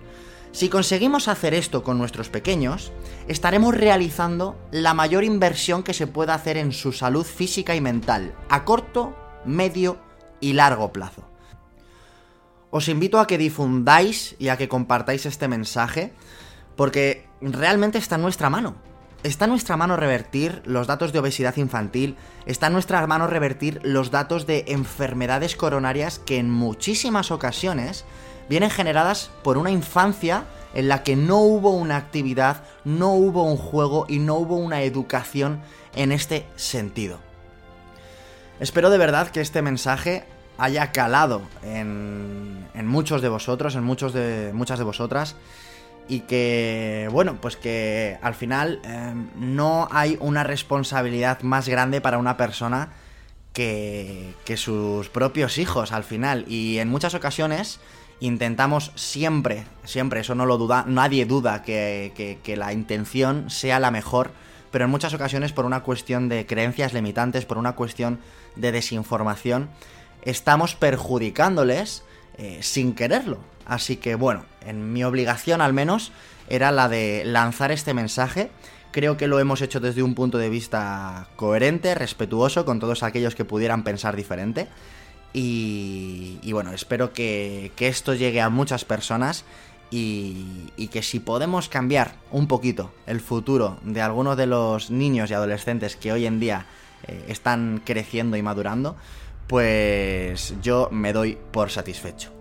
Si 0.53 0.69
conseguimos 0.69 1.27
hacer 1.27 1.53
esto 1.53 1.83
con 1.83 1.99
nuestros 1.99 2.29
pequeños, 2.29 2.93
estaremos 3.27 3.75
realizando 3.75 4.57
la 4.71 4.95
mayor 4.95 5.25
inversión 5.25 5.83
que 5.83 5.95
se 5.95 6.07
pueda 6.07 6.35
hacer 6.35 6.59
en 6.59 6.71
su 6.71 6.93
salud 6.93 7.27
física 7.27 7.75
y 7.75 7.81
mental, 7.81 8.37
a 8.49 8.65
corto, 8.65 9.17
medio 9.45 9.99
y 10.39 10.53
largo 10.53 10.93
plazo. 10.93 11.32
Os 12.73 12.89
invito 12.89 13.21
a 13.21 13.27
que 13.27 13.37
difundáis 13.37 14.35
y 14.41 14.49
a 14.49 14.57
que 14.57 14.67
compartáis 14.67 15.27
este 15.27 15.47
mensaje, 15.47 16.15
porque 16.75 17.29
realmente 17.43 17.99
está 17.99 18.17
en 18.17 18.23
nuestra 18.23 18.49
mano. 18.49 18.77
está 19.23 19.45
en 19.45 19.51
nuestra 19.51 19.77
mano 19.77 19.97
revertir 19.97 20.63
los 20.65 20.89
datos 20.89 21.13
de 21.13 21.21
obesidad 21.21 21.57
infantil, 21.59 22.17
está 22.47 22.69
en 22.69 22.73
nuestra 22.73 23.07
mano 23.07 23.29
revertir 23.29 23.79
los 23.85 24.11
datos 24.11 24.47
de 24.47 24.65
enfermedades 24.69 25.55
coronarias 25.55 26.19
que 26.19 26.39
en 26.39 26.51
muchísimas 26.51 27.31
ocasiones 27.31 28.05
vienen 28.49 28.71
generadas 28.71 29.31
por 29.45 29.59
una 29.59 29.71
infancia 29.71 30.45
en 30.75 30.89
la 30.89 31.05
que 31.05 31.15
no 31.15 31.39
hubo 31.39 31.71
una 31.71 31.99
actividad, 31.99 32.65
no 32.85 33.13
hubo 33.13 33.45
un 33.45 33.59
juego 33.59 34.07
y 34.09 34.19
no 34.19 34.37
hubo 34.37 34.57
una 34.57 34.83
educación 34.83 35.61
en 35.95 36.11
este 36.11 36.47
sentido. 36.57 37.21
Espero 38.61 38.91
de 38.91 38.99
verdad 38.99 39.29
que 39.29 39.43
este 39.43 39.61
mensaje 39.61 40.25
haya 40.63 40.93
calado 40.93 41.43
en, 41.63 42.87
muchos 42.87 43.21
de 43.23 43.29
vosotros, 43.29 43.75
en 43.75 43.85
muchos 43.85 44.13
de, 44.13 44.53
muchas 44.55 44.79
de 44.79 44.85
vosotras, 44.85 45.37
y 46.09 46.21
que, 46.21 47.09
bueno, 47.11 47.39
pues 47.41 47.57
que 47.57 48.19
al 48.23 48.35
final 48.35 48.81
em, 48.85 49.29
no 49.37 49.89
hay 49.91 50.17
una 50.21 50.45
responsabilidad 50.45 51.43
más 51.43 51.69
grande 51.69 52.01
para 52.01 52.19
una 52.19 52.37
persona 52.37 52.91
que, 53.53 54.35
que 54.45 54.57
sus 54.57 55.09
propios 55.09 55.59
hijos 55.59 55.93
al 55.93 56.05
final. 56.05 56.45
Y 56.49 56.79
en 56.79 56.89
muchas 56.89 57.15
ocasiones 57.15 57.81
intentamos 58.23 58.93
siempre, 58.95 59.65
siempre, 59.83 60.21
eso 60.21 60.37
no 60.37 60.47
lo 60.47 60.59
duda, 60.59 60.85
nadie 60.87 61.27
duda 61.27 61.63
que, 61.63 62.39
que, 62.43 62.57
la 62.57 62.73
intención 62.73 63.51
sea 63.51 63.81
la 63.81 63.91
mejor, 63.91 64.31
pero 64.71 64.85
en 64.85 64.93
muchas 64.93 65.13
ocasiones 65.13 65.53
por 65.53 65.65
una 65.65 65.83
cuestión 65.83 66.29
de 66.29 66.47
creencias 66.47 66.93
limitantes, 66.93 67.47
por 67.47 67.59
una 67.59 67.73
cuestión 67.73 68.21
de 68.55 68.71
desinformación, 68.71 69.71
estamos 70.23 70.75
perjudicándoles 70.75 72.05
eh, 72.39 72.59
sin 72.63 72.95
quererlo. 72.95 73.39
Así 73.67 73.97
que 73.97 74.15
bueno, 74.15 74.45
en 74.65 74.93
mi 74.93 75.05
obligación 75.05 75.61
al 75.61 75.73
menos 75.73 76.13
era 76.49 76.73
la 76.73 76.89
de 76.89 77.23
lanzar 77.25 77.73
este 77.73 77.95
mensaje. 77.95 78.51
Creo 78.91 79.17
que 79.17 79.27
lo 79.27 79.39
hemos 79.39 79.63
hecho 79.63 79.81
desde 79.81 80.03
un 80.03 80.15
punto 80.15 80.39
de 80.39 80.51
vista 80.51 81.29
coherente, 81.37 81.95
respetuoso 81.95 82.65
con 82.65 82.79
todos 82.79 83.03
aquellos 83.03 83.35
que 83.35 83.45
pudieran 83.45 83.85
pensar 83.85 84.17
diferente. 84.17 84.69
Y, 85.33 86.53
bueno, 86.53 86.73
espero 86.73 87.13
que, 87.13 87.73
esto 87.79 88.15
llegue 88.15 88.43
a 88.43 88.51
muchas 88.51 88.85
personas 88.85 89.45
y, 89.91 90.89
que 90.91 91.03
si 91.03 91.21
podemos 91.21 91.71
cambiar 91.71 92.13
un 92.31 92.49
poquito 92.49 92.93
el 93.07 93.21
futuro 93.21 93.79
de 93.83 94.03
algunos 94.03 94.37
de 94.37 94.47
los 94.47 94.91
niños 94.91 95.31
y 95.31 95.35
adolescentes 95.35 95.97
que 95.97 96.13
hoy 96.13 96.27
en 96.27 96.39
día 96.39 96.67
eh, 97.07 97.25
están 97.29 97.81
creciendo 97.83 98.37
y 98.37 98.43
madurando, 98.43 98.97
pues 99.47 100.55
yo 100.63 100.89
me 100.91 101.13
doy 101.13 101.39
por 101.51 101.71
satisfecho. 101.71 102.33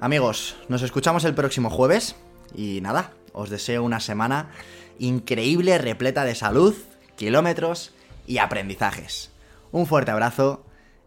Amigos, 0.00 0.56
nos 0.68 0.82
escuchamos 0.82 1.24
el 1.24 1.34
próximo 1.34 1.70
jueves 1.70 2.16
y 2.54 2.80
nada, 2.80 3.12
os 3.32 3.50
deseo 3.50 3.82
una 3.82 4.00
semana 4.00 4.50
increíble, 4.98 5.78
repleta 5.78 6.24
de 6.24 6.34
salud, 6.34 6.74
kilómetros 7.16 7.92
y 8.26 8.38
aprendizajes. 8.38 9.30
Un 9.72 9.86
fuerte 9.86 10.10
abrazo 10.10 10.64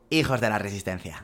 hijos 0.10 0.42
de 0.42 0.50
la 0.50 0.60
resistencia. 0.60 1.24